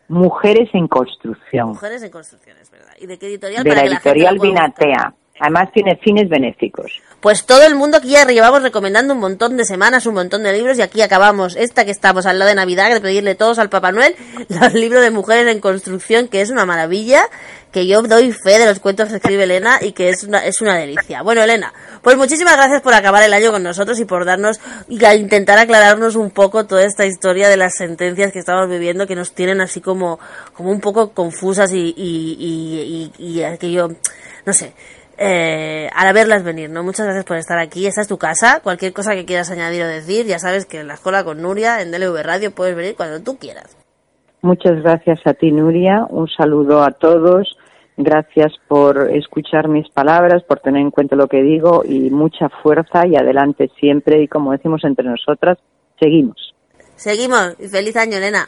Mujeres 0.08 0.68
en 0.74 0.88
construcción. 0.88 1.68
Mujeres 1.68 2.02
en 2.02 2.10
construcción, 2.10 2.56
es 2.60 2.70
verdad. 2.70 2.92
¿Y 3.00 3.06
de 3.06 3.18
qué 3.18 3.26
editorial? 3.26 3.62
De 3.62 3.74
la 3.74 3.84
editorial 3.84 4.38
Vinatea. 4.40 5.14
Además 5.40 5.70
tiene 5.72 5.96
fines 5.96 6.28
benéficos. 6.28 7.02
Pues 7.20 7.44
todo 7.44 7.64
el 7.64 7.74
mundo 7.74 7.96
aquí 7.96 8.10
ya 8.10 8.24
llevamos 8.24 8.62
recomendando 8.62 9.14
un 9.14 9.20
montón 9.20 9.56
de 9.56 9.64
semanas, 9.64 10.06
un 10.06 10.14
montón 10.14 10.42
de 10.42 10.52
libros 10.52 10.78
y 10.78 10.82
aquí 10.82 11.00
acabamos 11.00 11.56
esta 11.56 11.84
que 11.84 11.90
estamos 11.90 12.26
al 12.26 12.38
lado 12.38 12.50
de 12.50 12.54
Navidad, 12.54 12.92
de 12.92 13.00
pedirle 13.00 13.34
todos 13.34 13.58
al 13.58 13.70
Papá 13.70 13.90
Noel, 13.90 14.14
los 14.48 14.74
libros 14.74 15.02
de 15.02 15.10
mujeres 15.10 15.52
en 15.52 15.60
construcción, 15.60 16.28
que 16.28 16.40
es 16.40 16.50
una 16.50 16.66
maravilla, 16.66 17.22
que 17.72 17.86
yo 17.88 18.02
doy 18.02 18.30
fe 18.30 18.58
de 18.58 18.66
los 18.66 18.78
cuentos 18.78 19.08
que 19.08 19.16
escribe 19.16 19.42
Elena 19.44 19.78
y 19.80 19.90
que 19.90 20.10
es 20.10 20.22
una, 20.22 20.44
es 20.44 20.60
una 20.60 20.76
delicia. 20.76 21.22
Bueno, 21.22 21.42
Elena, 21.42 21.72
pues 22.02 22.16
muchísimas 22.16 22.56
gracias 22.56 22.82
por 22.82 22.94
acabar 22.94 23.24
el 23.24 23.34
año 23.34 23.50
con 23.50 23.62
nosotros 23.64 23.98
y 23.98 24.04
por 24.04 24.24
darnos 24.24 24.60
y 24.88 25.04
a 25.04 25.16
intentar 25.16 25.58
aclararnos 25.58 26.14
un 26.14 26.30
poco 26.30 26.66
toda 26.66 26.84
esta 26.84 27.06
historia 27.06 27.48
de 27.48 27.56
las 27.56 27.74
sentencias 27.74 28.32
que 28.32 28.38
estamos 28.38 28.68
viviendo 28.68 29.08
que 29.08 29.16
nos 29.16 29.32
tienen 29.32 29.60
así 29.60 29.80
como, 29.80 30.20
como 30.52 30.70
un 30.70 30.80
poco 30.80 31.10
confusas 31.10 31.72
y, 31.72 31.92
y, 31.96 33.10
y, 33.18 33.24
y 33.24 33.42
aquello, 33.42 33.88
no 34.44 34.52
sé 34.52 34.74
eh, 35.18 35.88
a 35.94 36.12
verlas 36.12 36.44
venir, 36.44 36.70
¿no? 36.70 36.82
Muchas 36.82 37.06
gracias 37.06 37.24
por 37.24 37.36
estar 37.36 37.58
aquí. 37.58 37.86
Esta 37.86 38.00
es 38.00 38.08
tu 38.08 38.18
casa. 38.18 38.60
Cualquier 38.62 38.92
cosa 38.92 39.14
que 39.14 39.24
quieras 39.24 39.50
añadir 39.50 39.82
o 39.82 39.86
decir, 39.86 40.26
ya 40.26 40.38
sabes 40.38 40.66
que 40.66 40.80
en 40.80 40.88
la 40.88 40.94
escuela 40.94 41.24
con 41.24 41.42
Nuria, 41.42 41.80
en 41.80 41.90
DLV 41.90 42.22
Radio, 42.22 42.54
puedes 42.54 42.76
venir 42.76 42.94
cuando 42.96 43.20
tú 43.22 43.38
quieras. 43.38 43.76
Muchas 44.42 44.82
gracias 44.82 45.20
a 45.24 45.34
ti, 45.34 45.50
Nuria. 45.50 46.06
Un 46.10 46.28
saludo 46.28 46.82
a 46.82 46.90
todos. 46.90 47.56
Gracias 47.96 48.52
por 48.66 49.10
escuchar 49.12 49.68
mis 49.68 49.88
palabras, 49.88 50.42
por 50.42 50.58
tener 50.60 50.82
en 50.82 50.90
cuenta 50.90 51.16
lo 51.16 51.28
que 51.28 51.42
digo 51.42 51.82
y 51.84 52.10
mucha 52.10 52.48
fuerza 52.62 53.06
y 53.06 53.16
adelante 53.16 53.70
siempre. 53.78 54.22
Y 54.22 54.28
como 54.28 54.52
decimos 54.52 54.82
entre 54.84 55.06
nosotras, 55.06 55.58
seguimos. 56.00 56.54
Seguimos. 56.96 57.54
Y 57.58 57.68
feliz 57.68 57.96
año, 57.96 58.16
Elena. 58.16 58.46